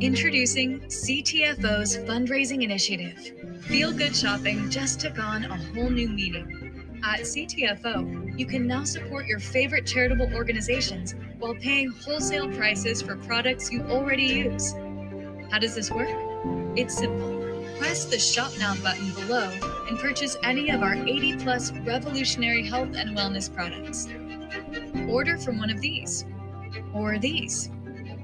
[0.00, 3.62] Introducing CTFO's fundraising initiative.
[3.62, 6.61] Feel Good Shopping just took on a whole new meaning.
[7.04, 13.16] At CTFO, you can now support your favorite charitable organizations while paying wholesale prices for
[13.16, 14.72] products you already use.
[15.50, 16.08] How does this work?
[16.76, 17.40] It's simple.
[17.76, 19.50] Press the Shop Now button below
[19.88, 24.06] and purchase any of our 80 plus revolutionary health and wellness products.
[25.10, 26.24] Order from one of these,
[26.94, 27.68] or these,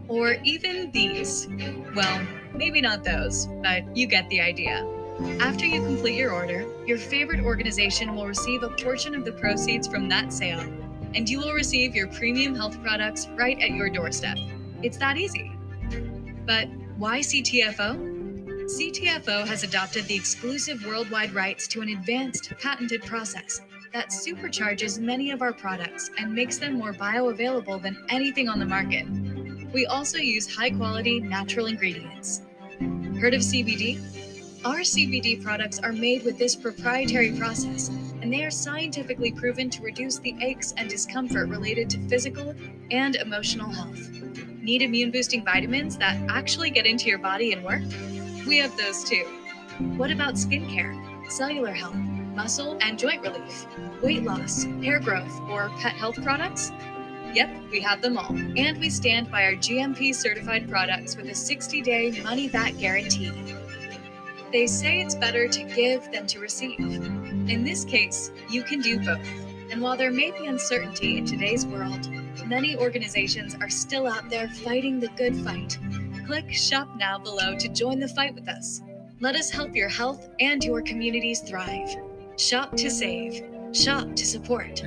[0.07, 1.49] or even these.
[1.97, 4.87] Well, maybe not those, but you get the idea.
[5.41, 9.89] After you complete your order, your favorite organization will receive a portion of the proceeds
[9.89, 10.61] from that sale,
[11.15, 14.39] and you will receive your premium health products right at your doorstep.
[14.81, 15.51] It's that easy.
[16.47, 18.17] But why CTFO?
[18.67, 23.61] CTFO has adopted the exclusive worldwide rights to an advanced patented process
[23.93, 28.67] that supercharges many of our products and makes them more bioavailable than anything on the
[28.67, 29.05] market.
[29.73, 32.43] We also use high quality natural ingredients.
[33.19, 33.99] Heard of CBD?
[34.69, 37.89] Our CBD products are made with this proprietary process,
[38.21, 42.55] and they are scientifically proven to reduce the aches and discomfort related to physical
[42.91, 44.11] and emotional health.
[44.61, 47.81] Need immune boosting vitamins that actually get into your body and work?
[48.47, 49.25] We have those too.
[49.97, 51.97] What about skincare, cellular health,
[52.37, 53.65] muscle and joint relief,
[54.03, 56.73] weight loss, hair growth, or pet health products?
[57.33, 58.37] Yep, we have them all.
[58.37, 63.33] And we stand by our GMP certified products with a 60 day money back guarantee.
[64.51, 66.79] They say it's better to give than to receive.
[66.81, 69.27] In this case, you can do both.
[69.71, 72.09] And while there may be uncertainty in today's world,
[72.47, 75.79] many organizations are still out there fighting the good fight.
[76.27, 78.81] Click Shop Now below to join the fight with us.
[79.21, 81.95] Let us help your health and your communities thrive.
[82.39, 84.83] Shop to save, shop to support.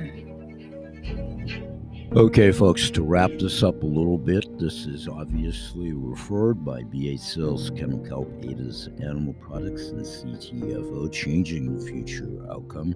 [2.14, 7.16] Okay, folks, to wrap this up a little bit, this is obviously referred by BA
[7.16, 12.94] Sales Chemical Ada's Animal Products and CTFO, changing the future outcome.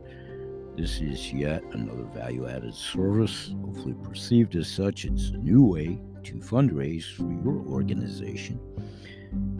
[0.76, 5.06] This is yet another value added service, hopefully perceived as such.
[5.06, 8.60] It's a new way to fundraise for your organization.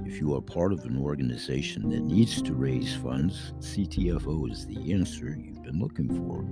[0.05, 4.93] If you are part of an organization that needs to raise funds, CTFO is the
[4.93, 6.45] answer you've been looking for.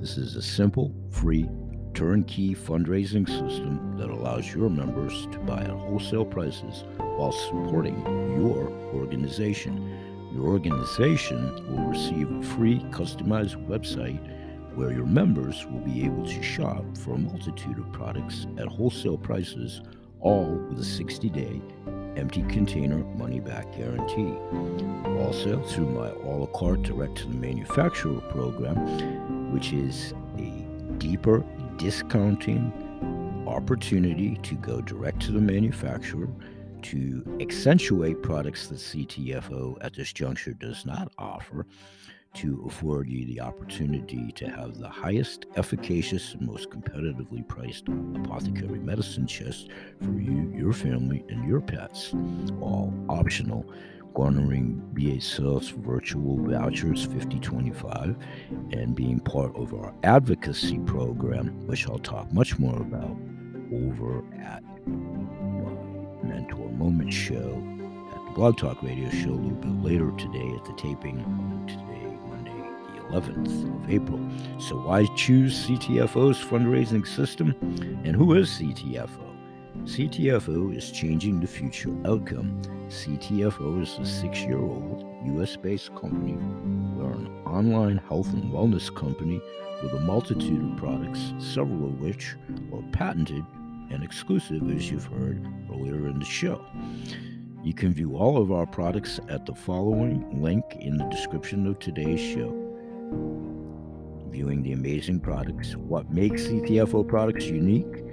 [0.00, 1.48] This is a simple, free,
[1.94, 8.00] turnkey fundraising system that allows your members to buy at wholesale prices while supporting
[8.40, 10.30] your organization.
[10.32, 14.20] Your organization will receive a free customized website
[14.74, 19.18] where your members will be able to shop for a multitude of products at wholesale
[19.18, 19.82] prices,
[20.20, 21.60] all with a 60 day
[22.16, 24.34] empty container money back guarantee.
[25.18, 30.66] Also, through my a la carte direct to the manufacturer program, which is a
[30.98, 31.44] deeper
[31.80, 32.70] discounting
[33.48, 36.28] opportunity to go direct to the manufacturer
[36.82, 41.66] to accentuate products that CTFO at this juncture does not offer
[42.34, 48.78] to afford you the opportunity to have the highest efficacious and most competitively priced apothecary
[48.78, 49.70] medicine chest
[50.02, 52.12] for you, your family, and your pets,
[52.60, 53.64] all optional
[54.14, 58.16] garnering BA Sales virtual vouchers 5025
[58.72, 63.16] and being part of our advocacy program, which I'll talk much more about
[63.72, 65.72] over at my
[66.22, 67.62] Mentor Moment show
[68.12, 71.18] at the Blog Talk Radio show a little bit later today at the taping
[71.66, 72.50] today, Monday,
[72.94, 74.20] the 11th of April.
[74.60, 77.54] So, why choose CTFO's fundraising system?
[78.04, 79.29] And who is CTFO?
[79.84, 82.60] CTFO is changing the future outcome.
[82.88, 86.34] CTFO is a six year old US based company.
[86.34, 89.40] We're an online health and wellness company
[89.82, 92.36] with a multitude of products, several of which
[92.74, 93.42] are patented
[93.90, 96.62] and exclusive, as you've heard earlier in the show.
[97.64, 101.78] You can view all of our products at the following link in the description of
[101.78, 102.50] today's show.
[104.28, 108.04] Viewing the amazing products, what makes CTFO products unique,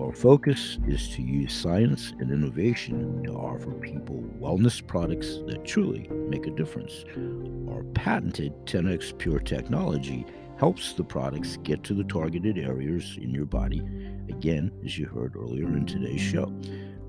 [0.00, 6.08] our focus is to use science and innovation to offer people wellness products that truly
[6.28, 7.04] make a difference.
[7.70, 10.24] Our patented 10x Pure technology
[10.58, 13.82] helps the products get to the targeted areas in your body,
[14.30, 16.50] again, as you heard earlier in today's show.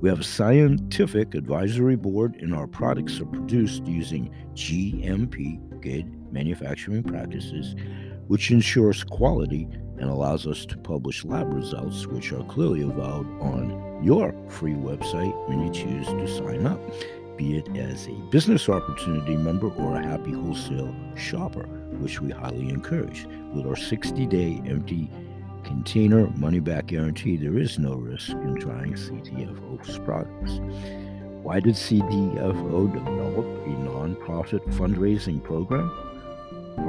[0.02, 7.04] We have a scientific advisory board, and our products are produced using GMP, good manufacturing
[7.04, 7.76] practices,
[8.28, 9.68] which ensures quality
[10.02, 15.48] and allows us to publish lab results, which are clearly avowed on your free website
[15.48, 16.80] when you choose to sign up,
[17.38, 21.68] be it as a business opportunity member or a happy wholesale shopper,
[22.00, 23.28] which we highly encourage.
[23.54, 25.08] With our 60 day empty
[25.64, 30.60] container money back guarantee, there is no risk in trying CTFO's products.
[31.44, 35.92] Why did CTFO develop a nonprofit fundraising program?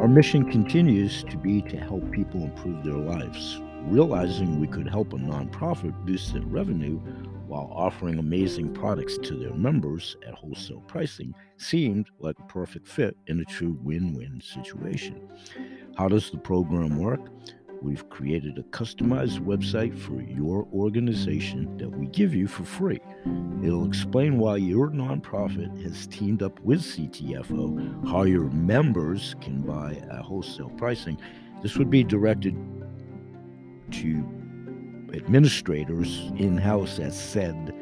[0.00, 3.60] Our mission continues to be to help people improve their lives.
[3.82, 6.98] Realizing we could help a nonprofit boost their revenue
[7.46, 13.16] while offering amazing products to their members at wholesale pricing seemed like a perfect fit
[13.28, 15.28] in a true win win situation.
[15.96, 17.20] How does the program work?
[17.82, 23.00] We've created a customized website for your organization that we give you for free.
[23.64, 29.94] It'll explain why your nonprofit has teamed up with CTFO, how your members can buy
[29.94, 31.20] at wholesale pricing.
[31.60, 32.54] This would be directed
[33.90, 34.24] to
[35.12, 37.74] administrators in house at said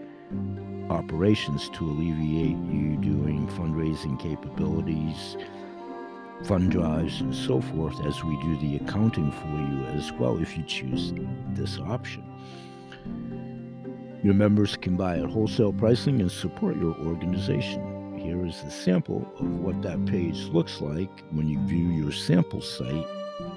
[0.89, 5.37] operations to alleviate you doing fundraising capabilities
[6.45, 10.57] fund drives and so forth as we do the accounting for you as well if
[10.57, 11.13] you choose
[11.51, 12.25] this option.
[14.23, 18.19] Your members can buy at wholesale pricing and support your organization.
[18.19, 22.61] Here is a sample of what that page looks like when you view your sample
[22.61, 23.07] site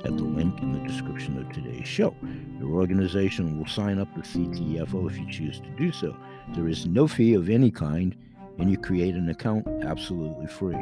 [0.05, 2.15] at the link in the description of today's show.
[2.59, 6.15] Your organization will sign up with CTFO if you choose to do so.
[6.55, 8.15] There is no fee of any kind,
[8.57, 10.77] and you create an account absolutely free.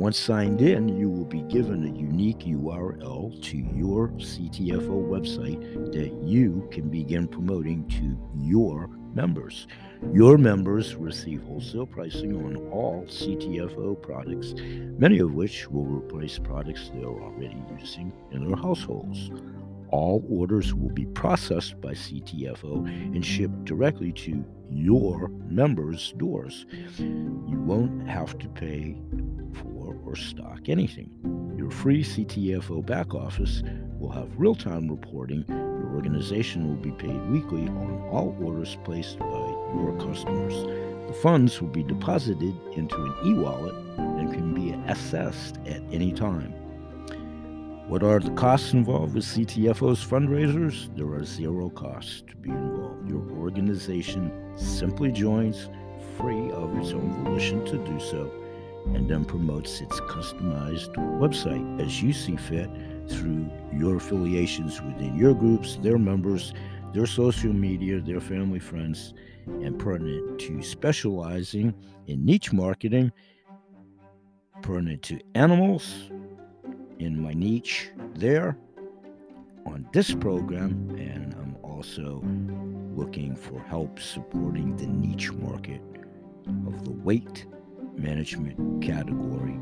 [0.00, 5.60] Once signed in, you will be given a unique URL to your CTFO website
[5.92, 9.66] that you can begin promoting to your members.
[10.14, 14.54] Your members receive wholesale pricing on all CTFO products,
[14.98, 19.30] many of which will replace products they are already using in their households.
[19.90, 26.64] All orders will be processed by CTFO and shipped directly to your members' doors.
[26.96, 28.96] You won't have to pay
[30.10, 31.08] or stock anything.
[31.56, 33.62] Your free CTFO back office
[33.98, 35.44] will have real time reporting.
[35.48, 40.64] Your organization will be paid weekly on all orders placed by your customers.
[41.06, 46.12] The funds will be deposited into an e wallet and can be assessed at any
[46.12, 46.52] time.
[47.88, 50.94] What are the costs involved with CTFO's fundraisers?
[50.96, 53.08] There are zero costs to be involved.
[53.08, 55.68] Your organization simply joins
[56.16, 58.39] free of its own volition to do so
[58.86, 62.70] and then promotes its customized website as you see fit
[63.08, 66.52] through your affiliations within your groups, their members,
[66.92, 69.14] their social media, their family, friends,
[69.46, 71.74] and pertinent to specializing
[72.06, 73.12] in niche marketing,
[74.62, 76.10] pertinent to animals
[76.98, 78.56] in my niche there
[79.66, 82.22] on this program, and I'm also
[82.94, 85.80] looking for help supporting the niche market
[86.66, 87.46] of the weight
[88.00, 89.58] management category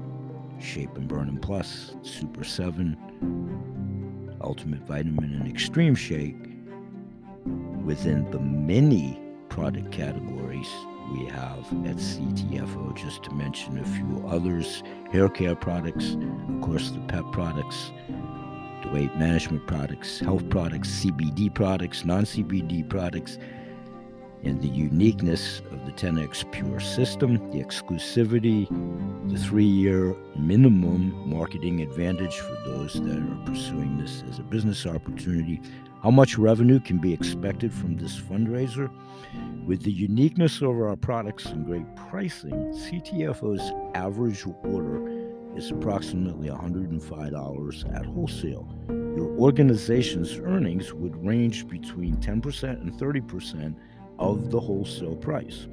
[0.61, 2.97] Shape and Burn and Plus, Super 7,
[4.41, 6.37] Ultimate Vitamin, and Extreme Shake.
[7.85, 10.69] Within the many product categories
[11.13, 16.17] we have at CTFO, just to mention a few others hair care products,
[16.49, 17.93] of course, the pet products,
[18.83, 23.39] the weight management products, health products, CBD products, non CBD products
[24.45, 28.69] and the uniqueness of the 10x Pure system, the exclusivity,
[29.31, 34.87] the three year minimum marketing advantage for those that are pursuing this as a business
[34.87, 35.61] opportunity,
[36.03, 38.91] how much revenue can be expected from this fundraiser.
[39.67, 47.97] With the uniqueness of our products and great pricing, CTFO's average order is approximately $105
[47.97, 48.69] at wholesale.
[48.89, 53.75] Your organization's earnings would range between 10% and 30%
[54.19, 55.67] of the wholesale price.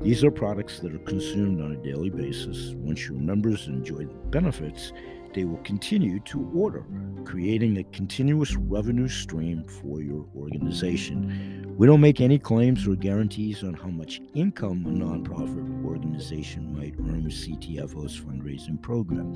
[0.00, 2.74] These are products that are consumed on a daily basis.
[2.76, 4.92] Once your members enjoy the benefits,
[5.36, 6.84] they will continue to order,
[7.24, 11.74] creating a continuous revenue stream for your organization.
[11.76, 16.94] We don't make any claims or guarantees on how much income a nonprofit organization might
[16.98, 19.34] earn with CTFO's fundraising program.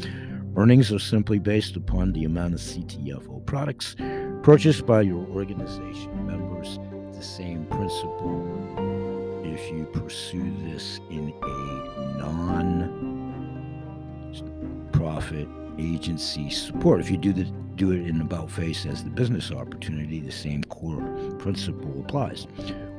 [0.56, 3.94] Earnings are simply based upon the amount of CTFO products
[4.42, 6.78] purchased by your organization members.
[7.20, 8.48] The same principle
[9.44, 12.88] if you pursue this in a non
[14.90, 15.46] profit
[15.78, 16.98] agency support.
[16.98, 17.44] If you do the
[17.74, 21.02] do it in about face as the business opportunity, the same core
[21.38, 22.46] principle applies.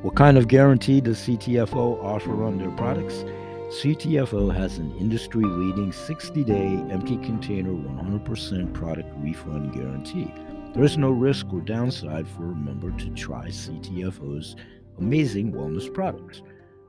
[0.02, 3.24] What kind of guarantee does CTFO offer on their products?
[3.70, 10.32] CTFO has an industry leading 60 day empty container 100% product refund guarantee.
[10.74, 14.56] There is no risk or downside for a member to try CTFO's
[14.98, 16.40] amazing wellness products.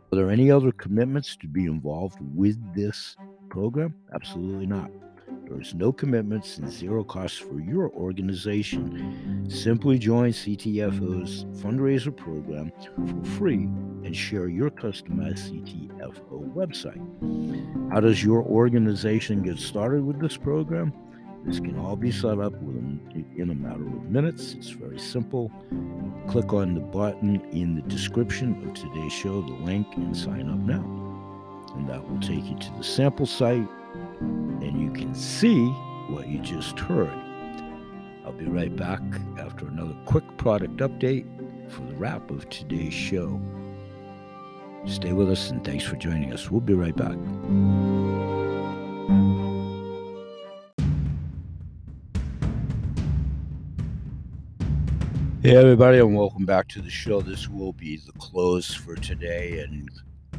[0.09, 3.17] Are there any other commitments to be involved with this
[3.49, 3.93] program?
[4.13, 4.89] Absolutely not.
[5.49, 9.45] There is no commitments and zero costs for your organization.
[9.49, 13.63] Simply join CTFO's fundraiser program for free
[14.05, 17.01] and share your customized CTFO website.
[17.91, 20.93] How does your organization get started with this program?
[21.45, 24.53] This can all be set up within, in a matter of minutes.
[24.53, 25.51] It's very simple.
[26.27, 30.59] Click on the button in the description of today's show, the link, and sign up
[30.59, 30.83] now.
[31.75, 33.67] And that will take you to the sample site,
[34.21, 35.65] and you can see
[36.09, 37.11] what you just heard.
[38.25, 39.01] I'll be right back
[39.37, 41.25] after another quick product update
[41.69, 43.41] for the wrap of today's show.
[44.85, 46.49] Stay with us and thanks for joining us.
[46.49, 47.17] We'll be right back.
[55.43, 57.19] Hey, everybody, and welcome back to the show.
[57.19, 59.59] This will be the close for today.
[59.59, 59.91] And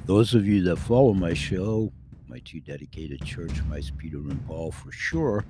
[0.06, 1.92] those of you that follow my show,
[2.26, 5.44] my two dedicated church mice, Peter and Paul, for sure,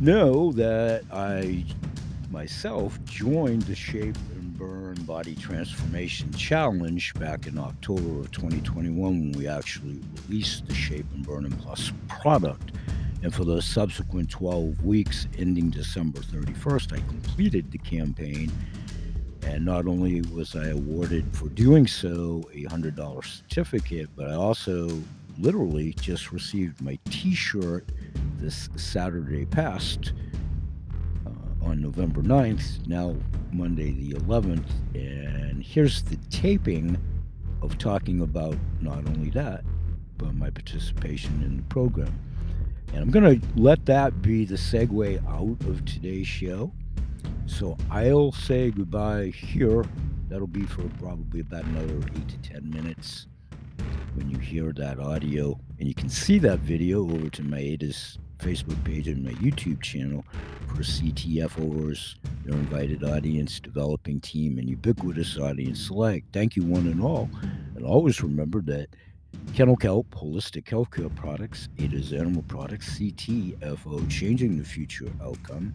[0.00, 1.66] know that I
[2.32, 9.32] myself joined the Shape and Burn Body Transformation Challenge back in October of 2021 when
[9.38, 12.72] we actually released the Shape and Burn and Plus product.
[13.22, 18.52] And for those subsequent 12 weeks ending December 31st, I completed the campaign.
[19.42, 24.88] And not only was I awarded for doing so a $100 certificate, but I also
[25.38, 27.90] literally just received my t shirt
[28.38, 30.12] this Saturday past
[31.26, 33.16] uh, on November 9th, now
[33.52, 34.68] Monday the 11th.
[34.94, 36.98] And here's the taping
[37.62, 39.64] of talking about not only that,
[40.18, 42.12] but my participation in the program.
[42.92, 46.72] And I'm going to let that be the segue out of today's show.
[47.46, 49.84] So I'll say goodbye here.
[50.28, 53.26] That'll be for probably about another eight to 10 minutes
[54.14, 55.58] when you hear that audio.
[55.78, 59.82] And you can see that video over to my ADAS Facebook page and my YouTube
[59.82, 60.24] channel
[60.68, 66.26] for CTFOers, their invited audience, developing team, and ubiquitous audience select.
[66.32, 67.28] Thank you, one and all.
[67.74, 68.88] And always remember that
[69.54, 75.74] Kennel Kelp, Holistic Healthcare Products, It Is Animal Products, CTFO, Changing the Future Outcome,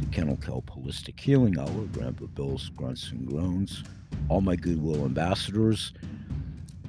[0.00, 3.82] the Kennel Kelp Holistic Healing Hour, Grandpa Bill's Grunts and Groans,
[4.28, 5.92] all my Goodwill ambassadors,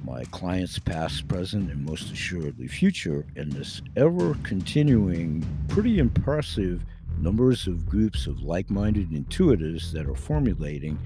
[0.04, 6.84] my clients past, present, and most assuredly future, and this ever continuing, pretty impressive
[7.18, 10.98] numbers of groups of like minded intuitives that are formulating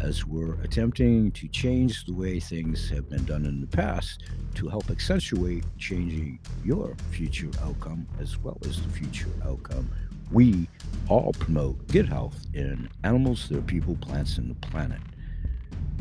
[0.00, 4.24] as we're attempting to change the way things have been done in the past
[4.54, 9.90] to help accentuate changing your future outcome as well as the future outcome.
[10.30, 10.68] We
[11.08, 15.00] all promote good health in animals, their people, plants, and the planet.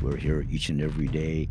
[0.02, 1.50] We're here each and every day,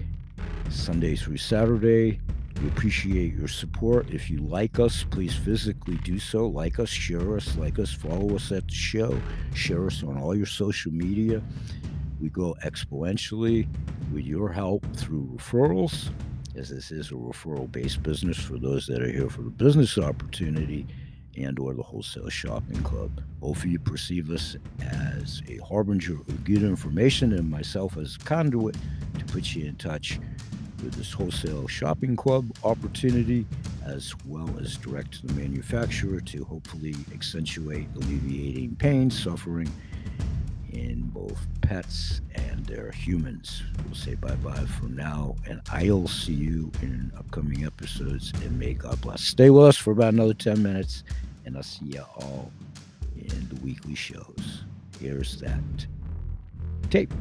[0.69, 2.21] Sunday through Saturday.
[2.63, 4.09] We appreciate your support.
[4.11, 6.47] If you like us, please physically do so.
[6.47, 9.21] Like us, share us, like us, follow us at the show,
[9.55, 11.43] share us on all your social media.
[12.21, 13.67] We grow exponentially
[14.13, 16.09] with your help through referrals,
[16.57, 20.87] as this is a referral-based business for those that are here for the business opportunity
[21.37, 23.23] and or the wholesale shopping club.
[23.43, 28.77] Of you perceive us as a harbinger of good information and myself as a conduit
[29.19, 30.19] to put you in touch
[30.83, 33.47] with this wholesale shopping club opportunity
[33.85, 39.71] as well as direct to the manufacturer to hopefully accentuate alleviating pain, suffering,
[40.73, 43.63] in both pets and their humans.
[43.85, 48.33] We'll say bye bye for now, and I'll see you in upcoming episodes.
[48.43, 49.23] And may God bless.
[49.23, 51.05] Stay with us for about another 10 minutes,
[51.45, 52.51] and I'll see you all
[53.17, 54.65] in the weekly shows.
[55.01, 55.87] Here's that
[56.91, 57.13] tape,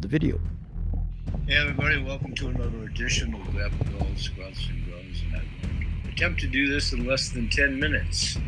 [0.00, 0.40] the video.
[1.46, 6.40] Hey everybody, welcome to another edition of Grandpa Bill's Grunts and Groans, and I attempt
[6.40, 8.38] to do this in less than 10 minutes.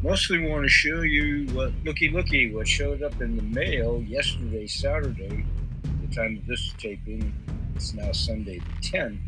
[0.00, 4.64] Mostly want to show you what looky looky what showed up in the mail yesterday,
[4.68, 5.44] Saturday,
[6.06, 7.34] the time of this taping.
[7.74, 9.18] It's now Sunday the 10th.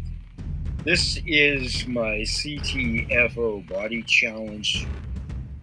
[0.85, 4.87] This is my CTFO Body Challenge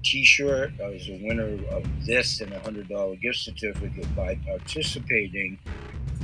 [0.04, 0.74] t-shirt.
[0.84, 5.58] I was a winner of this and a hundred dollar gift certificate by participating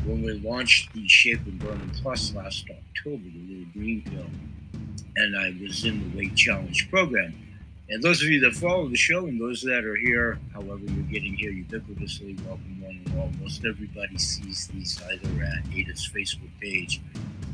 [0.05, 4.25] when we launched the Shape and Burning Plus last October, the little green pill,
[5.15, 7.33] and I was in the weight challenge program.
[7.89, 11.03] And those of you that follow the show and those that are here, however you're
[11.03, 13.29] getting here ubiquitously, welcome one and all.
[13.41, 17.01] Most everybody sees these either at Ada's Facebook page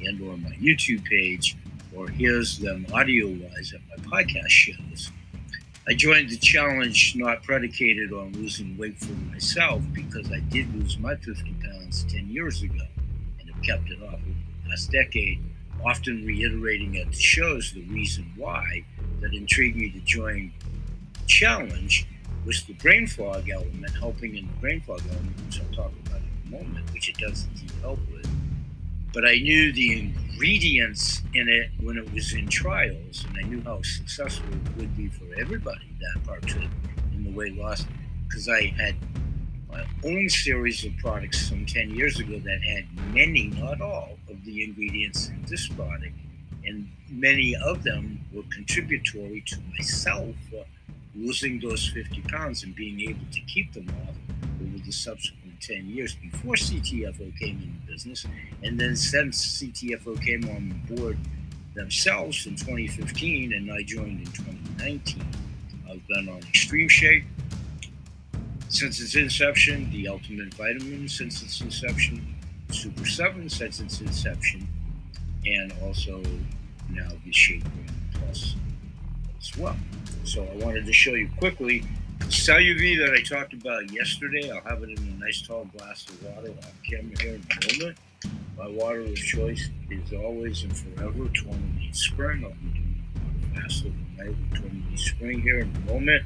[0.02, 1.58] and or my YouTube page,
[1.96, 5.12] or hears them audio-wise at my podcast shows.
[5.88, 11.00] I joined the challenge not predicated on losing weight for myself because I did lose
[11.00, 12.86] my 50 pounds 10 years ago
[13.40, 14.24] and have kept it off over
[14.64, 15.44] the last decade,
[15.84, 18.86] often reiterating at the shows the reason why
[19.22, 20.52] that intrigued me to join
[21.28, 22.08] challenge
[22.46, 26.20] was the brain fog element, helping in the brain fog element, which I'll talk about
[26.22, 28.28] in a moment, which it does indeed help with.
[29.14, 33.62] But I knew the ingredients in it when it was in trials, and I knew
[33.62, 36.70] how successful it would be for everybody that partook
[37.14, 37.86] in the weight loss
[38.28, 38.96] because I had
[39.70, 44.44] my own series of products some 10 years ago that had many, not all, of
[44.46, 46.14] the ingredients in this product,
[46.70, 50.36] and many of them were contributory to myself
[51.16, 54.16] losing those 50 pounds and being able to keep them off
[54.62, 58.26] over the subsequent 10 years before CTFO came into business.
[58.64, 61.18] And then since CTFO came on board
[61.76, 65.26] themselves in 2015 and I joined in 2019,
[65.90, 67.26] I've been on Extreme Shake
[68.70, 72.36] since its inception, the Ultimate Vitamin since its inception,
[72.70, 74.68] Super 7 since its inception,
[75.46, 76.22] and also
[76.92, 77.64] now the Shake
[78.14, 78.56] Plus
[79.40, 79.78] as well.
[80.24, 81.84] So I wanted to show you quickly
[82.30, 86.24] Celluvi that I talked about yesterday, I'll have it in a nice tall glass of
[86.24, 87.98] water on camera here in a moment.
[88.56, 92.44] My water of choice is always and forever Tourmaline Spring.
[92.44, 93.04] I'll be doing
[93.56, 96.24] fast overnight with Tourmaline Spring here in a moment.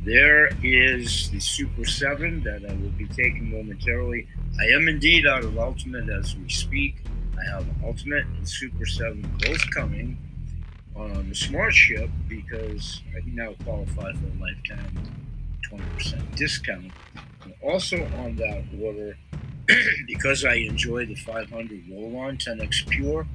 [0.00, 4.26] There is the Super 7 that I will be taking momentarily.
[4.58, 7.02] I am indeed out of Ultimate as we speak.
[7.38, 10.18] I have Ultimate and Super 7 both coming
[10.96, 15.12] on the Smart Ship because I now qualify for a lifetime
[15.70, 16.90] 20% discount.
[17.44, 19.16] And also on that order,
[20.06, 23.26] because I enjoy the 500 roll-on 10x Pure,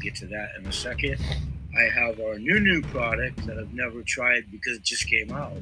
[0.00, 1.18] get to that in a second.
[1.76, 5.52] I have our new new product that I've never tried because it just came out.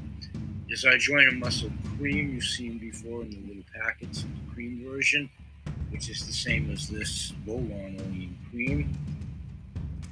[0.69, 4.85] Is our joint and muscle cream you've seen before in the little packets, the cream
[4.89, 5.29] version,
[5.91, 8.97] which is the same as this roll-on only cream.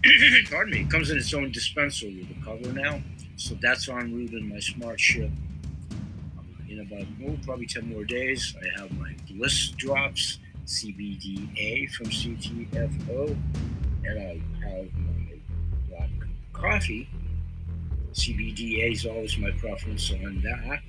[0.51, 0.81] Pardon me.
[0.81, 3.01] It comes in its own dispenser with a cover now,
[3.37, 5.31] so that's en route in my smart ship
[6.39, 8.55] um, in about oh, probably 10 more days.
[8.63, 13.37] I have my Bliss Drops CBDA from CTFO,
[14.05, 15.35] and I have my
[15.89, 16.11] black
[16.53, 17.09] coffee.
[18.13, 20.81] CBDA is always my preference on that.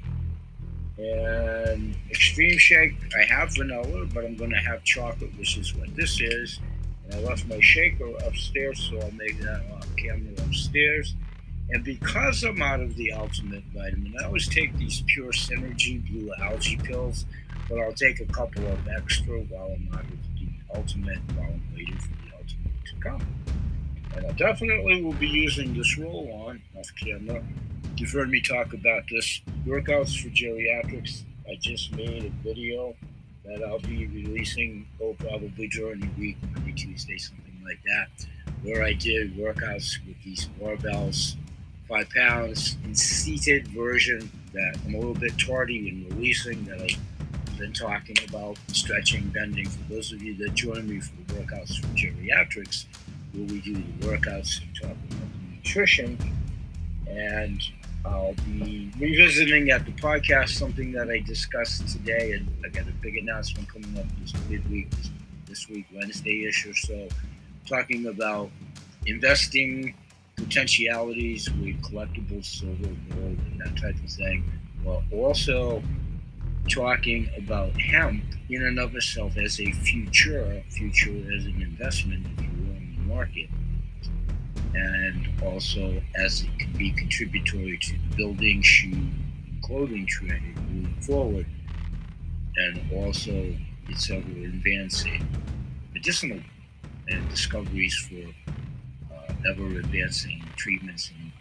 [1.00, 5.96] And Extreme Shake, I have vanilla, but I'm going to have chocolate, which is what
[5.96, 6.60] this is.
[7.06, 11.16] And I left my shaker upstairs, so I'll make that off camera upstairs.
[11.70, 16.34] And because I'm out of the ultimate vitamin, I always take these pure synergy blue
[16.42, 17.26] algae pills,
[17.70, 21.64] but I'll take a couple of extra while I'm out of the ultimate while I'm
[21.74, 23.22] waiting for the ultimate to come.
[24.16, 27.42] And I definitely will be using this roll on off camera.
[28.00, 31.24] You've heard me talk about this workouts for geriatrics.
[31.50, 32.96] I just made a video
[33.44, 38.26] that I'll be releasing, oh, probably during the week, Monday, Tuesday, something like that,
[38.64, 41.36] where I did workouts with these barbells
[41.90, 47.58] five pounds in seated version that I'm a little bit tardy in releasing that I've
[47.58, 49.68] been talking about stretching, bending.
[49.68, 52.86] For those of you that join me for the workouts for geriatrics,
[53.34, 56.18] where we do the workouts and talk about nutrition.
[57.10, 57.62] And
[58.06, 62.34] I'll be revisiting at the podcast something that I discussed today.
[62.34, 64.90] And I got a big announcement coming up this midweek,
[65.48, 67.08] this, week, Wednesday ish or so,
[67.68, 68.50] talking about
[69.06, 69.94] investing
[70.36, 74.44] potentialities with collectibles, silver, gold, and that type of thing,
[74.84, 75.84] while also
[76.70, 82.44] talking about hemp in and of itself as a future, future as an investment, if
[82.44, 83.50] you in the market,
[84.74, 89.08] and also as it can be contributory to the building, shoe,
[89.64, 91.46] clothing trend moving forward,
[92.58, 93.56] and also
[93.88, 95.28] it's ever advancing
[95.94, 96.40] medicinal
[97.08, 101.32] and discoveries for uh, ever advancing treatments and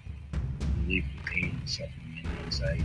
[0.83, 2.85] relief of pain, and suffering, and anxiety.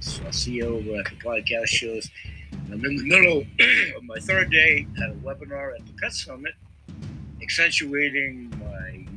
[0.00, 2.08] So I'll see you over at the podcast shows.
[2.70, 3.38] I'm in the middle
[3.96, 6.54] of my third day at a webinar at the Pet Summit,
[7.42, 8.52] accentuating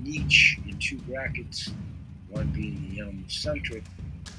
[0.05, 1.71] niche in two brackets,
[2.29, 3.83] one being the animal centric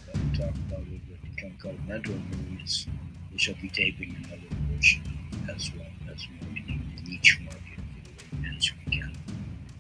[0.07, 2.87] that we talked about with the chemical mental movements,
[3.33, 5.03] which I'll be taping another version
[5.53, 7.61] as well as marketing the niche market
[8.05, 9.17] for the management account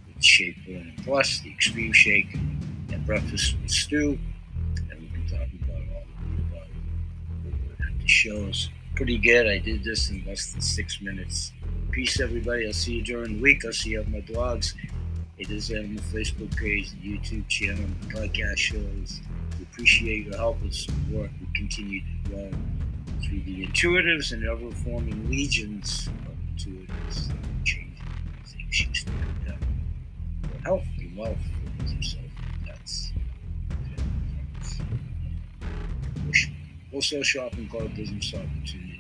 [0.08, 4.18] with Shake Burn Plus, the Extreme Shake, and Breakfast with Stew.
[4.90, 9.46] And we can talk about all of above at the shows pretty good.
[9.46, 11.52] I did this in less than six minutes.
[11.90, 12.66] Peace, everybody.
[12.66, 13.64] I'll see you during the week.
[13.64, 14.74] I'll see you on my blogs.
[15.38, 19.20] It is uh, on the Facebook page, the YouTube channel, the podcast shows.
[19.58, 21.30] We appreciate your help and support.
[21.40, 22.50] We continue to grow
[23.22, 28.00] through the intuitives and ever forming legions of intuitives that are changing
[28.44, 29.16] things you stand
[29.48, 31.38] up for health and wealth
[31.78, 32.24] for yourself.
[32.64, 33.12] That's
[36.90, 38.96] wholesale shopping called business opportunity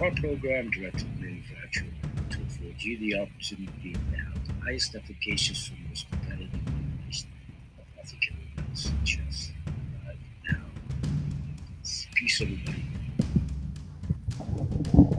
[0.00, 1.88] our program directed manufacturer
[2.30, 7.28] to afford you the opportunity to the highest efficacious and most competitive information
[7.78, 9.52] of ethical medicine just
[10.04, 10.16] right
[10.50, 10.58] uh, now.
[12.14, 12.84] Peace, everybody.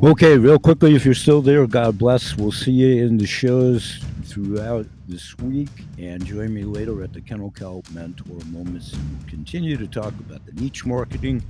[0.03, 2.35] Okay, real quickly, if you're still there, God bless.
[2.35, 7.21] We'll see you in the shows throughout this week and join me later at the
[7.21, 8.91] Kennel Kelp Mentor Moments.
[8.91, 11.41] We'll continue to talk about the niche marketing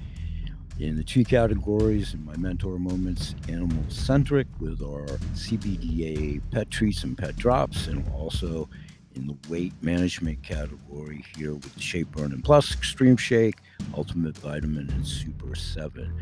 [0.79, 7.03] in the two categories in my mentor moments animal centric with our cbda pet treats
[7.03, 8.69] and pet drops and also
[9.17, 13.55] in the weight management category here with the Shake Burn and Plus, Extreme Shake,
[13.95, 16.13] Ultimate Vitamin, and Super 7.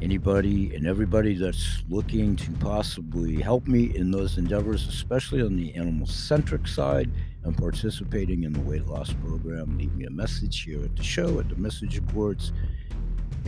[0.00, 5.74] Anybody and everybody that's looking to possibly help me in those endeavors, especially on the
[5.74, 7.10] animal centric side
[7.42, 11.40] and participating in the weight loss program, leave me a message here at the show,
[11.40, 12.52] at the message boards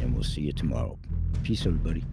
[0.00, 0.98] and we'll see you tomorrow.
[1.42, 2.04] Peace, everybody.